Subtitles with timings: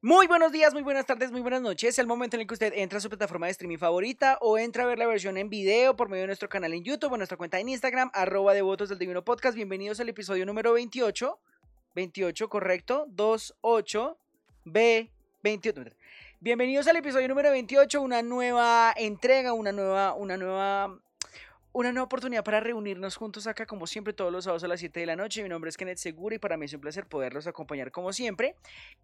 [0.00, 1.88] Muy buenos días, muy buenas tardes, muy buenas noches.
[1.88, 4.56] Es el momento en el que usted entra a su plataforma de streaming favorita o
[4.56, 7.16] entra a ver la versión en video por medio de nuestro canal en YouTube o
[7.16, 9.56] nuestra cuenta en Instagram, arroba devotos del Divino Podcast.
[9.56, 11.40] Bienvenidos al episodio número 28.
[11.96, 13.06] 28, correcto.
[13.08, 14.16] 28,
[14.66, 15.10] B,
[15.42, 15.90] 28.
[16.38, 21.00] Bienvenidos al episodio número 28, una nueva entrega, una nueva, una nueva
[21.78, 24.98] una nueva oportunidad para reunirnos juntos acá, como siempre, todos los sábados a las 7
[24.98, 25.44] de la noche.
[25.44, 28.56] Mi nombre es Kenneth Segura y para mí es un placer poderlos acompañar como siempre.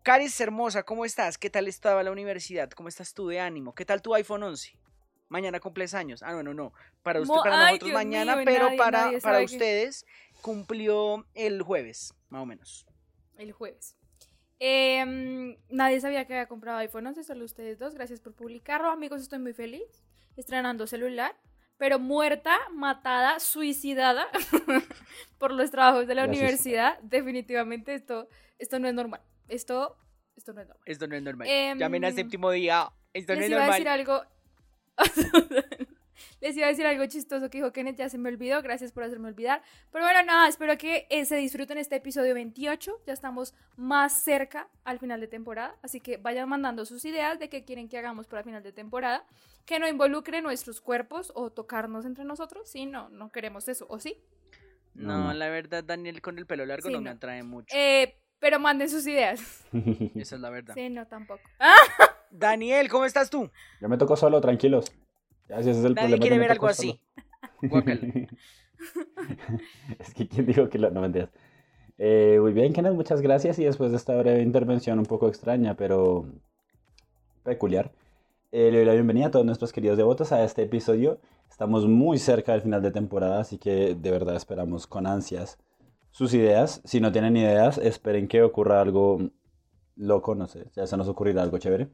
[0.02, 1.38] Caris hermosa, ¿cómo estás?
[1.38, 2.68] ¿Qué tal estaba la universidad?
[2.70, 3.76] ¿Cómo estás tú de ánimo?
[3.76, 4.76] ¿Qué tal tu iPhone 11?
[5.28, 6.24] Mañana cumples años.
[6.24, 6.72] Ah, bueno, no.
[7.04, 10.04] Para, usted, para nosotros mañana, pero para, para ustedes
[10.42, 12.86] cumplió el jueves, más o menos.
[13.38, 13.96] El jueves.
[14.58, 17.94] Em, nadie sabía que había comprado iPhone 11, solo ustedes dos.
[17.94, 18.90] Gracias por publicarlo.
[18.90, 20.02] Amigos, estoy muy feliz.
[20.36, 21.36] Estrenando celular
[21.76, 24.26] pero muerta, matada, suicidada
[25.38, 28.28] por los trabajos de la universidad, definitivamente esto,
[28.58, 29.20] esto no es normal.
[29.48, 29.96] Esto,
[30.36, 30.84] esto no es normal.
[30.86, 31.48] Esto no es normal.
[31.48, 32.90] Eh, Llamen al séptimo día.
[33.12, 33.66] Esto no es normal.
[33.66, 34.22] Iba a decir algo.
[36.44, 39.02] Les iba a decir algo chistoso que dijo Kenneth, ya se me olvidó, gracias por
[39.02, 39.62] hacerme olvidar.
[39.90, 44.68] Pero bueno, nada, espero que eh, se disfruten este episodio 28, ya estamos más cerca
[44.84, 48.26] al final de temporada, así que vayan mandando sus ideas de qué quieren que hagamos
[48.26, 49.24] para el final de temporada,
[49.64, 53.98] que no involucre nuestros cuerpos o tocarnos entre nosotros, sí, no, no queremos eso, ¿o
[53.98, 54.22] sí?
[54.92, 57.74] No, la verdad, Daniel con el pelo largo no, me atrae mucho.
[57.74, 59.64] Eh, pero manden sus ideas.
[60.14, 60.74] Esa es la verdad.
[60.74, 61.40] Sí, no, tampoco.
[62.30, 63.50] Daniel, ¿cómo estás tú?
[63.80, 64.92] Yo me toco solo, tranquilos.
[65.48, 67.00] Ya, ese es el Nadie quiere ver algo así.
[69.98, 70.90] es que quién dijo que lo...
[70.90, 71.28] No me
[71.96, 73.58] eh, muy bien, Kenneth, muchas gracias.
[73.58, 76.26] Y después de esta breve intervención un poco extraña, pero
[77.44, 77.92] peculiar,
[78.52, 81.20] eh, le doy la bienvenida a todos nuestros queridos devotos a este episodio.
[81.48, 85.58] Estamos muy cerca del final de temporada, así que de verdad esperamos con ansias
[86.10, 86.80] sus ideas.
[86.84, 89.30] Si no tienen ideas, esperen que ocurra algo
[89.96, 91.88] loco, no sé, ya se nos ocurrirá algo chévere.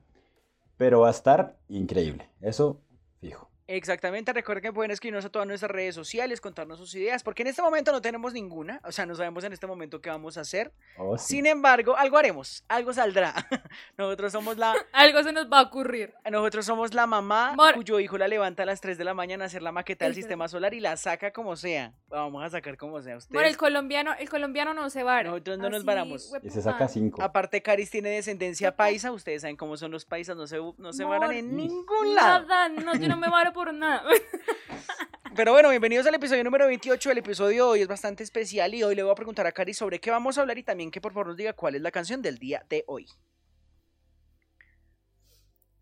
[0.79, 2.31] Pero va a estar increíble.
[2.41, 2.81] Eso
[3.21, 3.50] фіг.
[3.73, 7.49] Exactamente, recuerden que pueden escribirnos a todas nuestras redes sociales, contarnos sus ideas, porque en
[7.49, 10.41] este momento no tenemos ninguna, o sea, no sabemos en este momento qué vamos a
[10.41, 10.73] hacer.
[10.99, 13.33] Oh, Sin embargo, algo haremos, algo saldrá.
[13.97, 14.75] Nosotros somos la...
[14.93, 16.13] algo se nos va a ocurrir.
[16.29, 19.47] Nosotros somos la mamá cuyo hijo la levanta a las 3 de la mañana a
[19.47, 21.93] hacer la maqueta del sistema solar y la saca como sea.
[22.09, 23.19] Vamos a sacar como sea.
[23.19, 23.33] Ustedes.
[23.33, 25.23] Bueno, el colombiano, el colombiano no se va.
[25.23, 26.33] Nosotros no nos varamos.
[26.43, 27.23] Y se saca 5.
[27.23, 31.05] Aparte, Caris tiene descendencia paisa, ustedes saben cómo son los paisas, no se, no se
[31.05, 32.49] varan en ningún lado.
[32.49, 34.03] Nada, no, yo no me varo por nada.
[35.37, 37.11] Pero bueno, bienvenidos al episodio número 28.
[37.11, 39.75] El episodio de hoy es bastante especial y hoy le voy a preguntar a Cari
[39.75, 41.91] sobre qué vamos a hablar y también que por favor nos diga cuál es la
[41.91, 43.07] canción del día de hoy.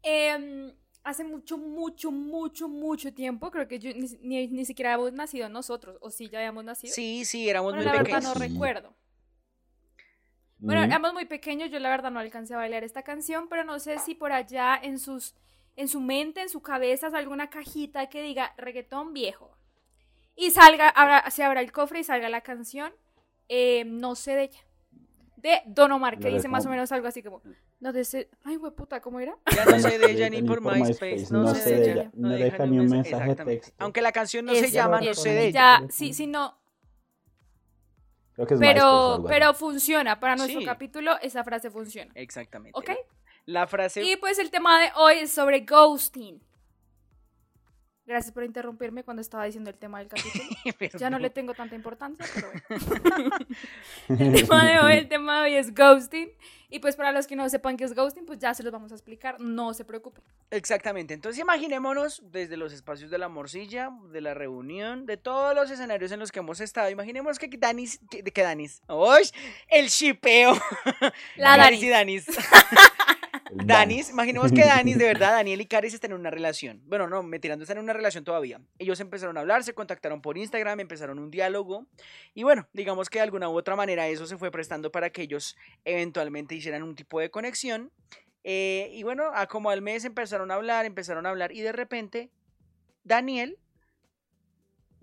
[0.02, 0.72] Em,
[1.02, 3.78] hace mucho, mucho, mucho, mucho tiempo, creo que
[4.20, 6.92] ni, siquiera habíamos nacido nosotros, o sí, ya habíamos nacido.
[6.92, 8.24] Sí, sí, éramos muy la pequeños.
[8.24, 8.94] no recuerdo.
[10.58, 13.78] Bueno, éramos muy pequeños, yo la verdad no alcancé a bailar esta canción, pero no
[13.78, 15.34] sé si por allá en sus
[15.78, 19.56] en su mente, en su cabeza, alguna cajita que diga reggaetón viejo.
[20.34, 20.92] Y salga,
[21.30, 22.92] se abra el cofre y salga la canción,
[23.48, 24.58] eh, no sé de ella.
[25.36, 27.42] De Don Omar, que dice más o menos algo así como,
[27.78, 29.38] no sé, ay, güey, puta, ¿cómo era?
[29.54, 32.10] Ya no sé de ella ni por MySpace, no, sé de ella.
[32.12, 33.72] No deja ni un mensaje texto.
[33.78, 35.80] Aunque la canción no se llama, no sé de ella.
[35.82, 36.58] Ya, sí, sí, no.
[38.32, 42.10] Creo que es pero, pero funciona, para nuestro capítulo esa frase funciona.
[42.16, 42.76] Exactamente.
[42.76, 42.90] ¿Ok?
[43.48, 44.02] La frase.
[44.02, 46.38] Y pues el tema de hoy es sobre ghosting.
[48.04, 50.44] Gracias por interrumpirme cuando estaba diciendo el tema del capítulo.
[50.98, 53.30] ya no le tengo tanta importancia, pero bueno.
[54.08, 56.30] el tema de hoy, el tema de hoy es ghosting.
[56.68, 58.92] Y pues para los que no sepan qué es ghosting, pues ya se los vamos
[58.92, 60.22] a explicar, no se preocupen.
[60.50, 65.70] Exactamente, entonces imaginémonos desde los espacios de la morcilla, de la reunión, de todos los
[65.70, 66.90] escenarios en los que hemos estado.
[66.90, 69.22] Imaginemos que Danis, que, que Danis, ¡Uy!
[69.68, 70.52] el shipeo.
[71.36, 72.26] La Danis y Danis.
[73.52, 76.82] Danis, imaginemos que Danis, de verdad, Daniel y Caris están en una relación.
[76.86, 78.60] Bueno, no, me tirando, están en una relación todavía.
[78.78, 81.86] Ellos empezaron a hablar, se contactaron por Instagram, empezaron un diálogo.
[82.34, 85.22] Y bueno, digamos que de alguna u otra manera eso se fue prestando para que
[85.22, 87.90] ellos eventualmente hicieran un tipo de conexión.
[88.44, 91.52] Eh, y bueno, a como al mes empezaron a hablar, empezaron a hablar.
[91.52, 92.30] Y de repente,
[93.04, 93.58] Daniel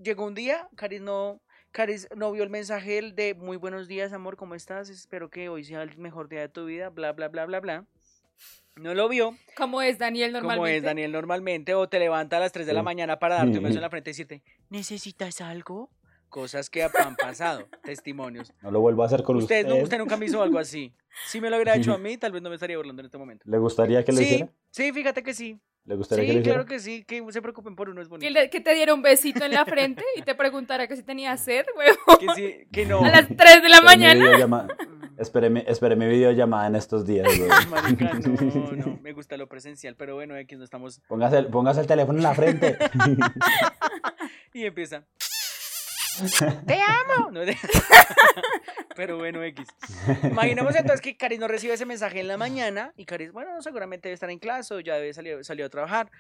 [0.02, 1.42] llegó un día, Caris no,
[1.72, 4.90] Caris no vio el mensaje de muy buenos días, amor, ¿cómo estás?
[4.90, 7.86] Espero que hoy sea el mejor día de tu vida, bla, bla, bla, bla, bla.
[8.76, 9.38] No lo vio.
[9.56, 10.58] Como es Daniel normalmente.
[10.58, 11.74] Como es Daniel normalmente.
[11.76, 13.90] O te levanta a las 3 de la mañana para darte un beso en la
[13.90, 15.90] frente y decirte, ¿necesitas algo?
[16.28, 18.54] Cosas que han pasado, testimonios.
[18.62, 19.66] No lo vuelvo a hacer con usted.
[19.66, 20.94] Usted, usted nunca me hizo algo así.
[21.28, 23.18] Si me lo hubiera hecho a mí, tal vez no me estaría burlando en este
[23.18, 23.46] momento.
[23.48, 24.52] ¿Le gustaría que le sí, hiciera?
[24.72, 25.62] Sí, fíjate que sí.
[25.86, 26.56] ¿Le gustaría que le hiciera?
[26.56, 28.34] claro que sí, que se preocupen por uno, es bonito.
[28.52, 31.66] Que, te diera un besito en la frente y te preguntara que si tenía sed,
[31.78, 32.20] huevo.
[32.20, 33.04] Que sí, que no.
[33.04, 34.68] A las 3 de la mañana.
[35.18, 37.50] Esperé mi, esperé mi videollamada en estos días, güey.
[37.70, 41.00] Marica, no, no, me gusta lo presencial, pero bueno, aquí no estamos.
[41.08, 42.78] Póngase el, póngase el teléfono en la frente.
[44.54, 45.06] y empieza.
[46.66, 47.32] ¡Te amo!
[47.32, 47.42] No,
[48.96, 49.68] pero bueno, X.
[50.24, 54.08] Imaginemos entonces que Caris no recibe ese mensaje en la mañana y Caris, bueno, seguramente
[54.08, 56.12] debe estar en clase o ya debe salir, salió a trabajar.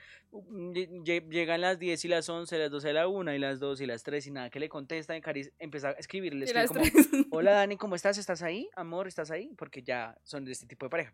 [1.03, 3.86] Llegan las 10 y las 11, las 12 de la 1 y las 2 y
[3.86, 6.45] las 3 y nada que le contesta y Caris empieza a escribirle.
[6.68, 6.81] como,
[7.31, 8.18] hola Dani, ¿cómo estás?
[8.18, 8.69] ¿Estás ahí?
[8.75, 9.53] Amor, ¿estás ahí?
[9.57, 11.13] Porque ya son de este tipo de pareja.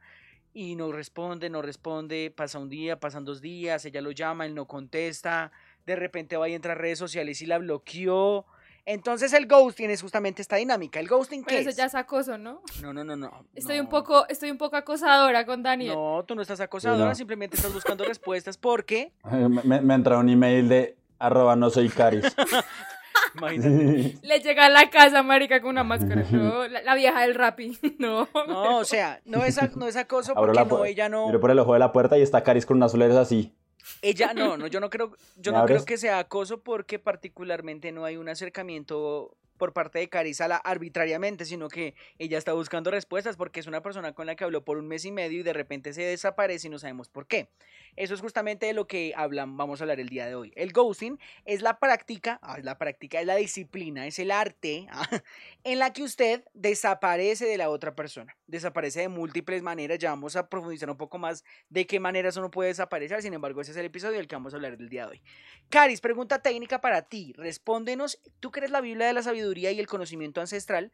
[0.53, 4.53] Y no responde, no responde, pasa un día, pasan dos días, ella lo llama, él
[4.53, 5.51] no contesta,
[5.85, 8.45] de repente va y entra a redes sociales y la bloqueó
[8.85, 10.99] entonces el ghosting es justamente esta dinámica.
[10.99, 12.61] ¿El ghosting qué Pero eso ya es acoso, ¿no?
[12.81, 13.45] No, no, no, no.
[13.53, 15.93] Estoy, Un poco, estoy un poco acosadora con Daniel.
[15.93, 19.13] No, tú no estás acosadora, simplemente estás buscando respuestas porque...
[19.23, 22.35] Me, me, entra un email de arroba no soy caris.
[23.35, 24.17] Imagínate.
[24.21, 26.25] Le llega a la casa, marica, con una máscara.
[26.31, 27.77] No, la, vieja del rapi.
[27.99, 28.27] No.
[28.47, 31.27] No, o sea, no es, no es acoso porque no, ella no...
[31.27, 33.53] Miro por el ojo de la puerta y está Caris con unas soleras así.
[34.01, 38.05] Ella, no, no, yo no creo, yo no creo que sea acoso porque particularmente no
[38.05, 43.59] hay un acercamiento por parte de Carizala arbitrariamente, sino que ella está buscando respuestas porque
[43.59, 45.93] es una persona con la que habló por un mes y medio y de repente
[45.93, 47.47] se desaparece y no sabemos por qué.
[47.95, 50.51] Eso es justamente de lo que hablan, vamos a hablar el día de hoy.
[50.55, 54.87] El ghosting es la práctica, ah, es la práctica, es la disciplina, es el arte
[54.89, 55.07] ah,
[55.63, 58.35] en la que usted desaparece de la otra persona.
[58.47, 62.49] Desaparece de múltiples maneras, ya vamos a profundizar un poco más de qué maneras uno
[62.49, 65.05] puede desaparecer, sin embargo ese es el episodio del que vamos a hablar el día
[65.05, 65.21] de hoy.
[65.69, 69.50] Caris, pregunta técnica para ti, respóndenos, ¿tú crees la Biblia de la sabiduría?
[69.57, 70.91] Y el conocimiento ancestral,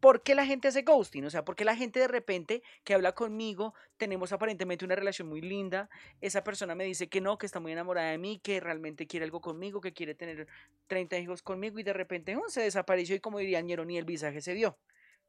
[0.00, 1.24] ¿por qué la gente hace ghosting?
[1.24, 5.28] O sea, ¿por qué la gente de repente que habla conmigo, tenemos aparentemente una relación
[5.28, 5.88] muy linda,
[6.20, 9.24] esa persona me dice que no, que está muy enamorada de mí, que realmente quiere
[9.24, 10.48] algo conmigo, que quiere tener
[10.88, 14.04] 30 hijos conmigo y de repente oh, se desapareció y como diría Ñero, ni el
[14.04, 14.76] visaje se dio?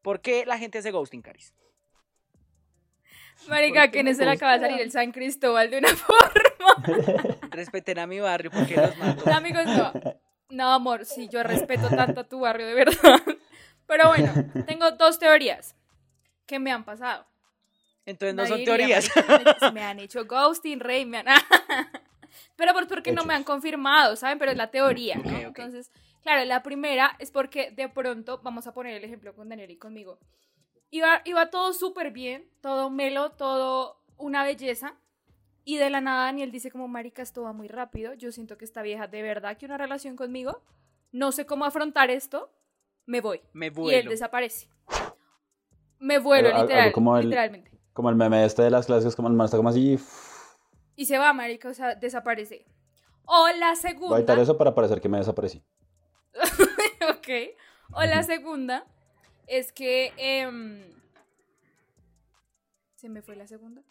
[0.01, 1.53] ¿Por qué la gente hace ghosting, Caris?
[3.47, 7.39] Marica, que no se le acaba de salir el San Cristóbal de una forma.
[7.49, 9.29] Respeten a mi barrio porque los mato.
[9.33, 9.93] amigos, no.
[10.53, 12.95] No, amor, sí, yo respeto tanto a tu barrio, de verdad.
[13.87, 14.31] Pero bueno,
[14.67, 15.75] tengo dos teorías
[16.45, 17.25] que me han pasado.
[18.05, 19.09] Entonces no son teorías.
[19.73, 21.25] Me, han hecho ghosting, rey, me han...
[22.55, 24.37] Pero por porque no me han confirmado, ¿saben?
[24.37, 25.37] Pero es la teoría, ¿no?
[25.37, 25.91] Entonces,
[26.21, 29.77] claro, la primera es porque de pronto, vamos a poner el ejemplo con Daniel y
[29.77, 30.19] conmigo,
[30.91, 34.95] iba, iba todo súper bien, todo melo, todo una belleza,
[35.65, 38.65] y de la nada Daniel dice como, marica, esto va muy rápido, yo siento que
[38.65, 40.61] esta vieja de verdad que una relación conmigo,
[41.11, 42.51] no sé cómo afrontar esto,
[43.05, 43.41] me voy.
[43.53, 43.91] Me vuelo.
[43.91, 44.67] Y él desaparece.
[45.99, 47.71] Me vuelo, literal, como el, literalmente.
[47.93, 49.97] Como el meme este de las clases, como el man está como así...
[50.95, 52.65] Y se va, marica, o sea, desaparece.
[53.25, 54.09] O la segunda...
[54.09, 55.63] Voy a editar eso para parecer que me desaparecí.
[57.09, 57.29] ok.
[57.93, 58.85] O la segunda
[59.47, 60.11] es que...
[60.17, 60.83] Em,
[62.95, 63.81] ¿Se me fue la segunda?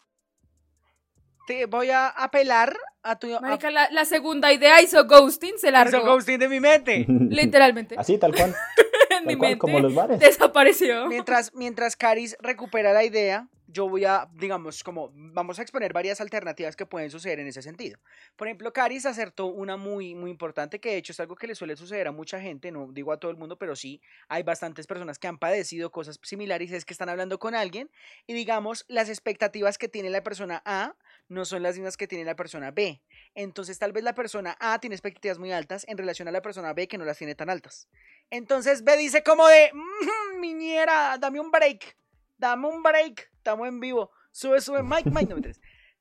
[1.47, 3.29] Te voy a apelar a tu...
[3.41, 5.99] Marica, la, segunda idea hizo ghosting, se largó.
[5.99, 7.05] Hizo ghosting de mi mente.
[7.09, 7.97] Literalmente.
[7.99, 8.55] Así, tal cual.
[9.11, 9.59] en mi mente.
[9.59, 10.21] Como los bares.
[10.21, 11.07] Desapareció.
[11.09, 16.21] Mientras, mientras Caris recupera la idea, yo voy a, digamos, como vamos a exponer varias
[16.21, 17.99] alternativas que pueden suceder en ese sentido.
[18.37, 21.55] Por ejemplo, Caris acertó una muy, muy importante que de hecho es algo que le
[21.55, 24.87] suele suceder a mucha gente, no digo a todo el mundo, pero sí hay bastantes
[24.87, 27.91] personas que han padecido cosas similares, es que están hablando con alguien
[28.27, 30.95] y digamos, las expectativas que tiene la persona A
[31.29, 33.03] no son las mismas que tiene la persona B.
[33.35, 36.73] Entonces tal vez la persona A tiene expectativas muy altas en relación a la persona
[36.75, 37.89] B que no las tiene tan altas.
[38.31, 41.97] Entonces B dice como de, mmm, miñera, dame un break,
[42.37, 45.53] dame un break, estamos en vivo, sube, sube, Mike, Mike, no me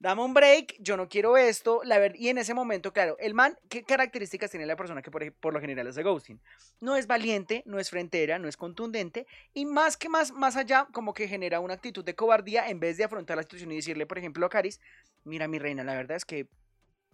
[0.01, 3.35] dame un break, yo no quiero esto, la ver y en ese momento, claro, el
[3.35, 6.41] man, ¿qué características tiene la persona que por, por, lo general hace ghosting?
[6.79, 10.87] No es valiente, no es frentera, no es contundente, y más que más, más allá,
[10.91, 14.07] como que genera una actitud de cobardía en vez de afrontar la situación y decirle,
[14.07, 14.81] por ejemplo, a Caris,
[15.23, 16.47] mira mi reina, la verdad es que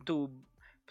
[0.06, 0.32] tú,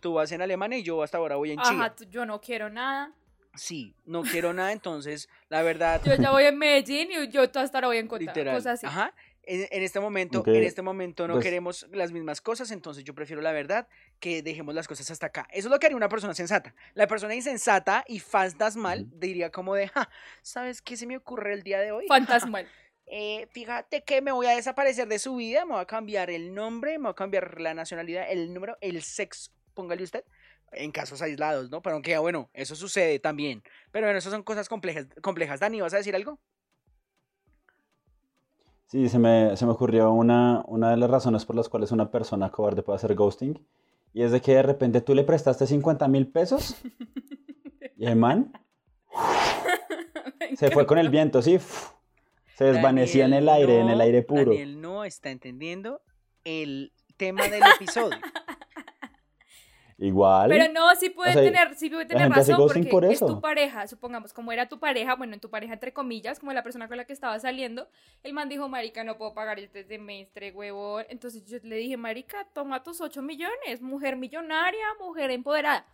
[0.02, 1.78] tú vas en Alemania y yo hasta ahora voy en Chile.
[1.80, 3.14] Ajá, yo no quiero nada.
[3.54, 6.02] Sí, no quiero nada, entonces, la verdad...
[6.04, 8.54] Yo ya voy en Medellín y yo hasta ahora voy en Cota, Literal.
[8.54, 8.86] cosas así.
[8.86, 9.14] Ajá,
[9.46, 13.40] en, este momento, en este momento no pues queremos las mismas cosas, entonces yo prefiero
[13.40, 13.86] la verdad
[14.18, 15.46] que dejemos las cosas hasta acá.
[15.52, 16.74] Eso es lo que haría una persona sensata.
[16.94, 19.90] La persona insensata y fantasmal diría como de,
[20.42, 22.06] ¿sabes qué se me ocurre el día de hoy?
[22.08, 22.68] Fantasmal.
[23.08, 26.52] Eh, fíjate que me voy a desaparecer de su vida, me voy a cambiar el
[26.52, 30.24] nombre, me voy a cambiar la nacionalidad, el número, el sexo, póngale usted,
[30.72, 31.82] en casos aislados, ¿no?
[31.82, 33.62] Pero aunque, bueno, eso sucede también.
[33.92, 35.06] Pero bueno, eso son cosas complejas.
[35.22, 35.60] complejas.
[35.60, 36.40] Dani, ¿vas a decir algo?
[38.86, 42.10] Sí, se me, se me ocurrió una, una de las razones por las cuales una
[42.10, 43.66] persona cobarde puede hacer ghosting.
[44.12, 46.76] Y es de que de repente tú le prestaste 50 mil pesos
[47.96, 48.52] y el man
[50.56, 51.58] se fue con el viento, sí.
[52.54, 54.52] Se desvanecía en el aire, en el aire puro.
[54.52, 56.00] Daniel no está entendiendo
[56.44, 58.16] el tema del episodio.
[59.98, 60.50] Igual.
[60.50, 64.52] Pero no, sí puede tener, sí puede tener razón porque es tu pareja, supongamos, como
[64.52, 67.14] era tu pareja, bueno, en tu pareja entre comillas, como la persona con la que
[67.14, 67.88] estaba saliendo,
[68.22, 71.06] el man dijo, marica, no puedo pagar este semestre, huevón.
[71.08, 75.86] Entonces yo le dije, marica, toma tus 8 millones, mujer millonaria, mujer empoderada.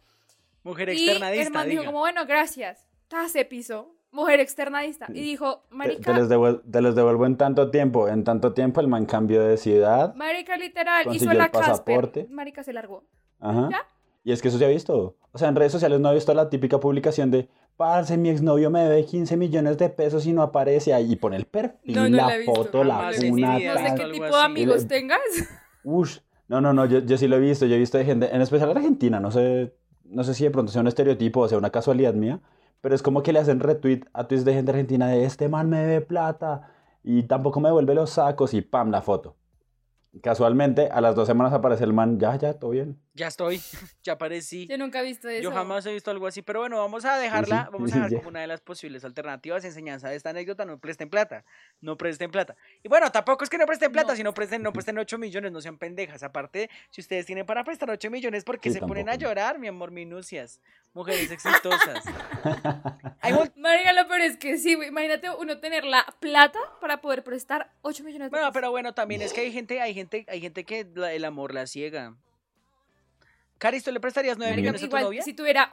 [0.65, 2.89] Mujer externadista, Y el man dijo como, bueno, gracias,
[3.29, 5.07] se pisó, mujer externadista.
[5.11, 6.13] Y dijo, marica...
[6.13, 10.13] Te, los devuelvo, en tanto tiempo, en tanto tiempo el man cambió de ciudad.
[10.17, 12.27] Marica, literal, hizo la pasaporte.
[12.31, 13.05] Marica se largó.
[13.39, 13.87] Ajá.
[14.25, 15.17] Y es que eso se ha visto.
[15.33, 18.71] O sea, en redes sociales no he visto la típica publicación de, parce, mi exnovio
[18.71, 21.12] me debe 15 millones de pesos y no aparece ahí.
[21.12, 23.59] Y pone el perfil, la, foto, la funa.
[23.59, 25.21] No sé qué tipo de amigos tengas.
[25.85, 26.19] Ush.
[26.49, 27.67] No, no, no, yo, yo, sí lo he visto.
[27.67, 29.75] Yo he visto de gente, en especial en Argentina, no sé,
[30.05, 32.41] no sé si de pronto sea un estereotipo o sea una casualidad mía,
[32.81, 35.71] pero es como que le hacen retweet a tweets de gente argentina de este man
[35.71, 36.71] me debe plata
[37.02, 39.37] y tampoco me devuelve los sacos y pam, la foto.
[40.21, 43.00] Casualmente, a las dos semanas aparece el man, ya, ya, todo bien.
[43.14, 43.61] Ya estoy,
[44.02, 44.66] ya aparecí.
[44.66, 45.42] Yo nunca he visto eso.
[45.42, 48.28] Yo jamás he visto algo así, pero bueno, vamos a dejarla, vamos a dejar como
[48.28, 51.45] una de las posibles alternativas de enseñanza de esta anécdota, no presten plata,
[51.83, 52.57] no presten plata.
[52.83, 55.52] Y bueno, tampoco es que no presten plata, si no presten, no presten 8 millones,
[55.52, 56.23] no sean pendejas.
[56.23, 59.69] Aparte, si ustedes tienen para prestar 8 millones, ¿por qué se ponen a llorar, mi
[59.69, 60.61] amor, minucias?
[60.95, 62.04] Mujeres exitosas.
[63.57, 68.04] Marica, lo peor es que sí, imagínate uno tener la plata para poder prestar 8
[68.04, 70.81] millones de Bueno, pero bueno, también es que hay gente, hay gente, hay gente que
[70.81, 72.14] el amor la ciega.
[73.62, 75.23] Caris, ¿tú le prestarías 9 millones a tu novia?
[75.23, 75.73] Si tuviera.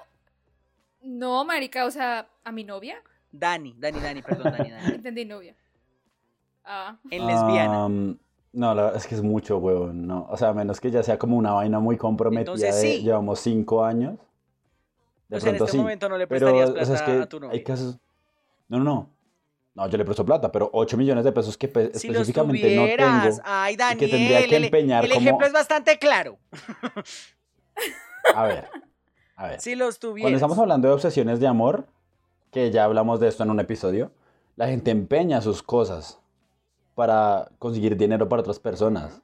[1.02, 3.02] No, marica, o sea, ¿a mi novia?
[3.32, 4.94] Dani, Dani, Dani, perdón, Dani, Dani.
[4.96, 5.56] Entendí novia.
[6.64, 6.98] Ah.
[7.10, 7.88] En lesbiana.
[7.88, 10.06] no, la verdad es que es mucho, huevón.
[10.06, 10.28] No.
[10.30, 12.54] O sea, a menos que ya sea como una vaina muy comprometida.
[12.54, 13.02] Entonces, sí.
[13.02, 14.20] llevamos 5 años.
[14.20, 17.54] De pues pronto en este momento no le prestarías plata a tu novia.
[17.54, 17.98] Hay casos...
[18.68, 19.10] No, no, no.
[19.74, 23.42] No, yo le presto plata, pero 8 millones de pesos que específicamente no tengo.
[23.44, 26.38] Ay, Daniel, que tendría que empeñar el, el ejemplo es bastante claro.
[28.36, 28.70] A ver,
[29.36, 29.62] a ver.
[29.62, 30.24] Si los tuvieras.
[30.24, 31.88] Cuando estamos hablando de obsesiones de amor,
[32.52, 34.12] que ya hablamos de esto en un episodio,
[34.56, 36.20] la gente empeña sus cosas
[36.96, 39.22] para conseguir dinero para otras personas.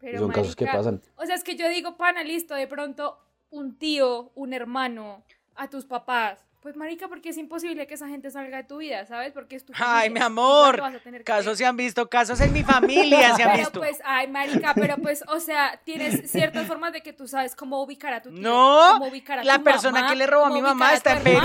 [0.00, 1.00] Pero, son casos que pasan.
[1.16, 3.18] O sea, es que yo digo, pana, listo, de pronto
[3.50, 5.22] un tío, un hermano,
[5.54, 9.06] a tus papás, pues marica, porque es imposible que esa gente salga de tu vida,
[9.06, 9.32] ¿sabes?
[9.32, 10.82] Porque es tu Ay, mi amor.
[11.24, 13.78] Casos se han visto, casos en mi familia se han visto.
[13.78, 17.80] Pues, ay, marica, pero pues, o sea, tienes ciertas formas de que tú sabes cómo
[17.80, 20.60] ubicar a tu tío, no, cómo ubicar a la persona que le robó a mi
[20.60, 21.38] mamá está en Perú.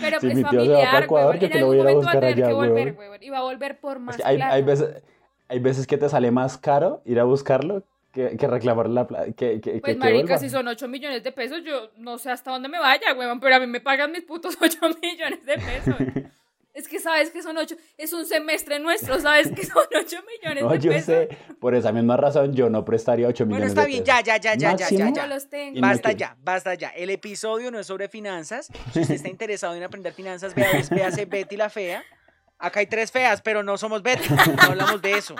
[0.00, 1.44] Pero pues familiar, güey.
[1.44, 3.08] En algún momento va a tener que volver, güey.
[3.22, 5.02] Y va a volver por más hay, hay, veces,
[5.48, 7.82] hay veces que te sale más caro ir a buscarlo
[8.14, 9.32] que, que reclamar la plata.
[9.32, 12.68] Que, que, pues, marica, si son 8 millones de pesos, yo no sé hasta dónde
[12.68, 15.96] me vaya, weón, pero a mí me pagan mis putos 8 millones de pesos.
[16.74, 20.62] es que sabes que son 8, es un semestre nuestro, sabes que son 8 millones
[20.64, 21.28] no, de yo sé,
[21.60, 23.88] por esa misma razón yo no prestaría 8 millones de pesos.
[23.88, 25.26] Bueno, está bien, ya, ya, ya, ya, ya, ya.
[25.26, 25.80] Los tengo.
[25.80, 26.90] Basta ya, basta ya.
[26.90, 28.68] El episodio no es sobre finanzas.
[28.92, 32.04] Si usted está interesado en aprender finanzas, vea, véase Betty la fea.
[32.58, 35.34] Acá hay tres feas, pero no somos Betty, no hablamos de eso.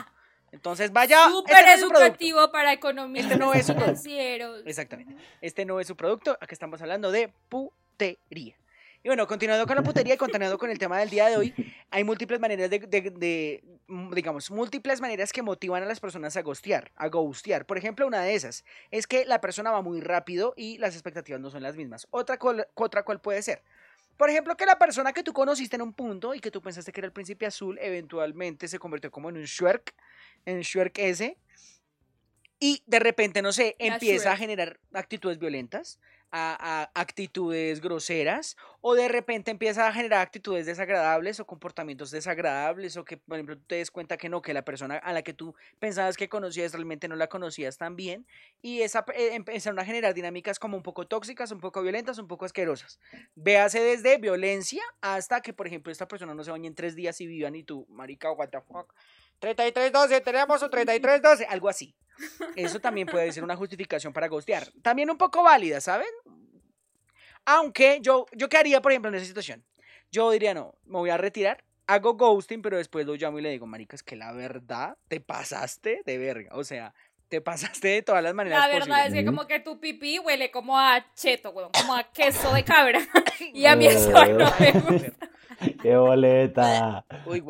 [0.54, 1.28] Entonces, vaya.
[1.28, 4.62] Súper este educativo para economistas este no es su financieros.
[4.64, 5.16] Exactamente.
[5.40, 6.38] Este no es su producto.
[6.40, 8.56] Aquí estamos hablando de putería.
[9.02, 11.54] Y bueno, continuando con la putería y continuando con el tema del día de hoy,
[11.90, 13.62] hay múltiples maneras de,
[14.12, 17.66] digamos, múltiples maneras que motivan a las personas a ghostear, a ghostear.
[17.66, 21.40] Por ejemplo, una de esas es que la persona va muy rápido y las expectativas
[21.40, 22.06] no son las mismas.
[22.10, 22.38] Otra,
[22.74, 23.62] otra cual puede ser.
[24.16, 26.92] Por ejemplo, que la persona que tú conociste en un punto y que tú pensaste
[26.92, 29.92] que era el príncipe azul, eventualmente se convirtió como en un Shrek
[30.46, 31.36] en Shrek S.
[32.60, 35.98] Y de repente, no sé, empieza a generar actitudes violentas,
[36.36, 43.04] a, actitudes groseras, o de repente empieza a generar actitudes desagradables o comportamientos desagradables, o
[43.04, 45.32] que, por ejemplo, tú te des cuenta que no, que la persona a la que
[45.32, 48.26] tú pensabas que conocías realmente no la conocías tan bien,
[48.62, 52.26] y esa, eh, empezaron a generar dinámicas como un poco tóxicas, un poco violentas, un
[52.26, 52.98] poco asquerosas.
[53.36, 57.20] Véase desde violencia hasta que, por ejemplo, esta persona no se bañe en tres días
[57.20, 58.92] y vivan y tú, marica, what the fuck
[59.44, 61.94] 3312, tenemos un 3312, algo así.
[62.56, 64.68] Eso también puede ser una justificación para ghostear.
[64.82, 66.08] También un poco válida, ¿saben?
[67.44, 69.64] Aunque yo, yo qué haría, por ejemplo, en esa situación.
[70.10, 73.50] Yo diría, no, me voy a retirar, hago ghosting, pero después lo llamo y le
[73.50, 76.50] digo, marica, es que la verdad te pasaste de verga.
[76.52, 76.94] O sea,
[77.28, 80.50] te pasaste de todas las maneras La verdad es que como que tu pipí huele
[80.50, 83.00] como a cheto, como a queso de cabra.
[83.52, 85.33] y a mí eso no me gusta.
[85.84, 87.04] ¡Qué boleta!
[87.26, 87.40] Uy,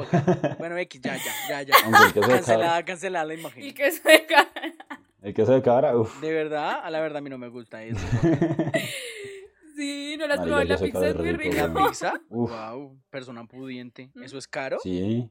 [0.58, 2.20] Bueno, X, ya, ya, ya, ya.
[2.20, 3.62] Cancelada, cancelada la imagen.
[3.62, 4.50] El queso de cabra.
[5.22, 6.20] El queso de cabra, uff.
[6.20, 8.00] De verdad, a la verdad a mí no me gusta eso.
[9.76, 11.66] Sí, no las probé, la pizza es muy rica.
[11.66, 12.12] ¿La pizza?
[12.28, 14.08] Wow, persona pudiente.
[14.14, 14.22] ¿Mm?
[14.22, 14.78] ¿Eso es caro?
[14.80, 15.28] Sí.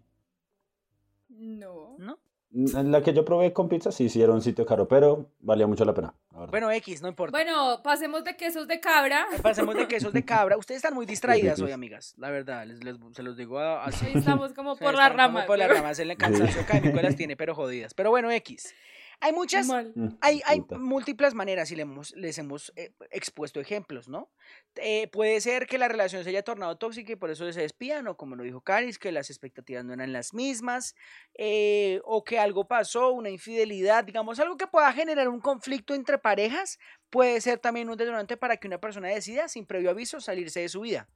[1.30, 1.96] No.
[1.98, 2.20] ¿No?
[2.54, 5.86] La que yo probé con pizza sí, sí era un sitio caro, pero valía mucho
[5.86, 6.14] la pena.
[6.52, 7.36] bueno, X, no importa.
[7.36, 9.26] Bueno, pasemos de quesos de cabra.
[9.42, 10.56] Pasemos de quesos de cabra.
[10.56, 12.14] Ustedes están muy distraídas hoy, amigas.
[12.18, 12.80] La verdad, les,
[13.14, 14.06] se los digo así.
[14.14, 15.48] estamos como por las ramas.
[15.48, 17.96] Por las ramas, el cansancio académico las tiene, pero jodidas.
[17.96, 18.76] Pero bueno, X.
[19.24, 24.10] Hay muchas, mm, hay, hay múltiples maneras y les hemos, les hemos eh, expuesto ejemplos,
[24.10, 24.30] ¿no?
[24.76, 28.06] Eh, puede ser que la relación se haya tornado tóxica y por eso se despidan,
[28.08, 30.94] o como lo dijo Caris, que las expectativas no eran las mismas,
[31.36, 36.18] eh, o que algo pasó, una infidelidad, digamos, algo que pueda generar un conflicto entre
[36.18, 36.78] parejas,
[37.10, 40.68] puede ser también un detonante para que una persona decida, sin previo aviso, salirse de
[40.68, 41.08] su vida.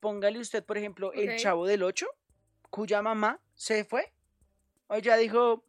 [0.00, 2.06] póngale usted, por ejemplo, el chavo del 8,
[2.70, 4.10] cuya mamá se fue,
[4.86, 5.64] o ya dijo,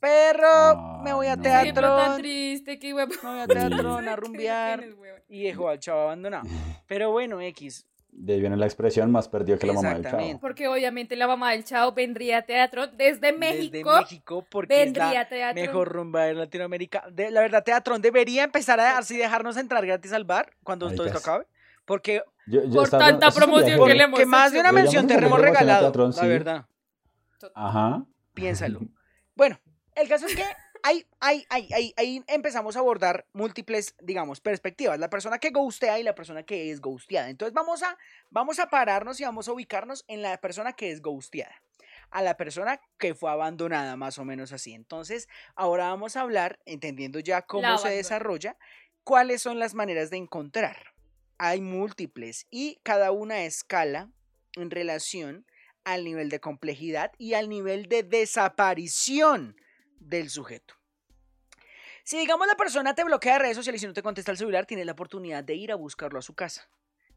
[0.00, 1.96] Perro, me voy a teatro.
[1.96, 4.84] tan triste, qué Me voy a teatro a rumbear.
[5.28, 6.44] y dejó al chavo abandonado.
[6.86, 7.86] Pero bueno, X.
[8.18, 10.40] De ahí viene la expresión más perdido que la mamá del chavo.
[10.40, 13.90] Porque obviamente la mamá del chavo vendría a teatro desde México.
[13.90, 17.04] Desde México, porque vendría es la mejor rumba en Latinoamérica.
[17.10, 21.04] De, la verdad, Teatrón debería empezar a así dejarnos entrar gratis al bar cuando todo
[21.04, 21.46] esto acabe.
[21.84, 22.22] Porque
[22.72, 26.26] por tanta promoción que le hemos Que más de una mención te hemos regalado, la
[26.26, 26.66] verdad.
[27.54, 28.06] Ajá.
[28.32, 28.80] Piénsalo.
[29.34, 29.58] Bueno,
[29.96, 30.44] el caso es que
[30.82, 34.98] ahí, ahí, ahí, ahí, empezamos a abordar múltiples, digamos, perspectivas.
[34.98, 37.30] La persona que ghostea y la persona que es ghosteada.
[37.30, 37.96] Entonces vamos a,
[38.30, 41.62] vamos a pararnos y vamos a ubicarnos en la persona que es ghosteada.
[42.10, 44.74] A la persona que fue abandonada, más o menos así.
[44.74, 48.56] Entonces, ahora vamos a hablar, entendiendo ya cómo se desarrolla,
[49.02, 50.94] cuáles son las maneras de encontrar.
[51.38, 54.10] Hay múltiples y cada una escala
[54.54, 55.46] en relación
[55.84, 59.56] al nivel de complejidad y al nivel de desaparición
[59.98, 60.74] del sujeto.
[62.04, 64.66] Si digamos la persona te bloquea de redes sociales y no te contesta el celular,
[64.66, 66.68] tienes la oportunidad de ir a buscarlo a su casa.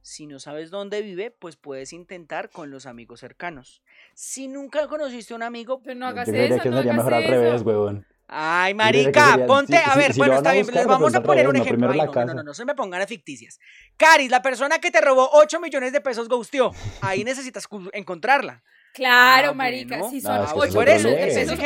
[0.02, 3.84] Si no sabes dónde vive, pues puedes intentar con los amigos cercanos.
[4.16, 7.62] Si nunca conociste a un amigo, pero no hagas eso, que sería mejor al revés,
[7.62, 8.08] huevón.
[8.32, 11.92] Ay, marica, ponte, a ver, bueno, está bien, les vamos a poner un ejemplo.
[11.92, 13.60] no, no, no, no, se me pongan a ficticias.
[13.98, 16.72] Caris, la persona que te robó 8 millones de pesos ghosteó.
[17.02, 18.64] Ahí necesitas encontrarla.
[18.94, 21.12] Claro, ah, marica, si son ocho pesos,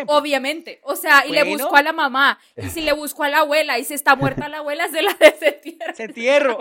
[0.08, 0.80] obviamente.
[0.84, 3.80] O sea, y le busco a la mamá, y si le busco a la abuela,
[3.80, 5.96] y si está muerta la abuela, se la desentierro.
[5.96, 6.58] Se entierro.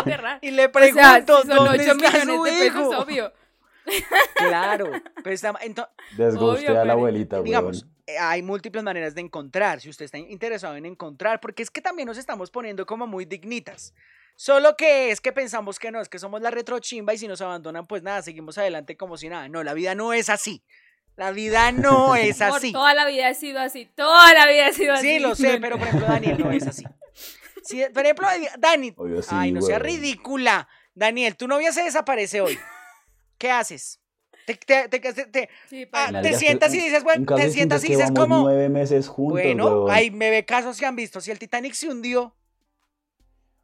[0.42, 2.88] y le pregunto, o sea, ¿dónde está su hijo?
[2.98, 3.32] obvio.
[4.34, 4.90] Claro,
[5.22, 5.36] pero
[6.16, 7.86] Desguste a la abuelita, Digamos,
[8.20, 12.06] hay múltiples maneras de encontrar, si usted está interesado en encontrar, porque es que también
[12.06, 13.94] nos estamos poniendo como muy dignitas.
[14.36, 17.40] Solo que es que pensamos que no, es que somos la retrochimba y si nos
[17.40, 19.48] abandonan, pues nada, seguimos adelante como si nada.
[19.48, 20.62] No, la vida no es así.
[21.16, 22.72] La vida no es así.
[22.72, 23.86] toda la vida ha sido así.
[23.94, 25.14] Toda la vida ha sido así.
[25.14, 26.84] Sí, lo sé, pero por ejemplo, Daniel no es así.
[27.94, 28.94] por ejemplo, Dani.
[29.30, 30.68] ay, no sea ridícula.
[30.94, 32.58] Daniel, tu novia se desaparece hoy.
[33.38, 34.00] ¿Qué haces?
[34.46, 35.48] Te, te, te,
[35.92, 38.42] ah, sientas y dices, bueno, te sientas y dices como.
[38.42, 39.42] nueve meses juntos.
[39.42, 41.20] Bueno, hay me ve casos que han visto.
[41.20, 42.32] Si el Titanic se hundió.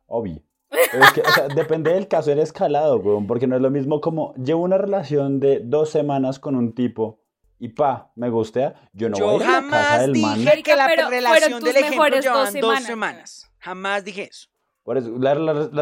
[0.07, 0.43] Obvio.
[0.71, 4.01] Es que, o sea, depende del caso, era escalado, weón, porque no es lo mismo
[4.01, 7.21] como llevo una relación de dos semanas con un tipo
[7.59, 10.37] y pa, me gustea, yo no voy a la casa del man.
[10.37, 13.51] dije que la relación del ejemplo llevan dos semanas.
[13.59, 14.49] Jamás dije eso.
[14.85, 15.33] Por eso, la,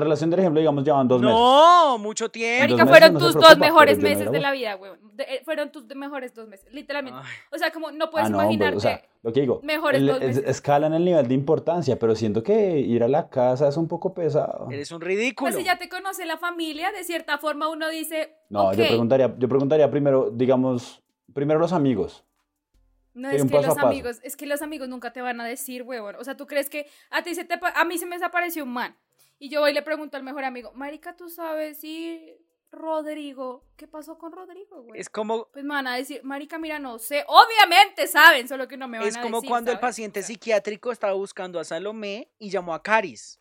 [0.01, 1.35] relación del ejemplo, digamos, llevan dos meses.
[1.35, 2.77] No, mucho tiempo.
[2.77, 4.93] Marica, fueron tus dos mejores meses de la vida, güey.
[5.17, 7.19] Eh, fueron tus mejores dos meses, literalmente.
[7.51, 8.77] O sea, como no puedes ah, imaginarte.
[8.77, 10.45] o sea, lo que digo, mejores dos meses.
[10.47, 14.13] escalan el nivel de importancia, pero siento que ir a la casa es un poco
[14.13, 14.69] pesado.
[14.71, 15.51] Eres un ridículo.
[15.51, 18.37] Pues si ya te conoce la familia, de cierta forma uno dice.
[18.51, 22.25] No, yo preguntaría, yo preguntaría primero, digamos, primero los amigos.
[23.15, 26.17] No, es que los amigos, es que los amigos nunca te van a decir, huevón.
[26.17, 28.73] O sea, tú crees que a ti se te, a mí se me desapareció un
[28.73, 28.97] man.
[29.39, 32.37] Y yo voy y le pregunto al mejor amigo, Marica, ¿tú sabes si
[32.71, 35.01] Rodrigo, qué pasó con Rodrigo, güey?
[35.01, 35.49] Es como...
[35.51, 37.25] Pues me van a decir, Marica, mira, no sé.
[37.27, 39.21] Obviamente saben, solo que no me van a decir.
[39.21, 43.41] Es como cuando el paciente psiquiátrico estaba buscando a Salomé y llamó a Caris.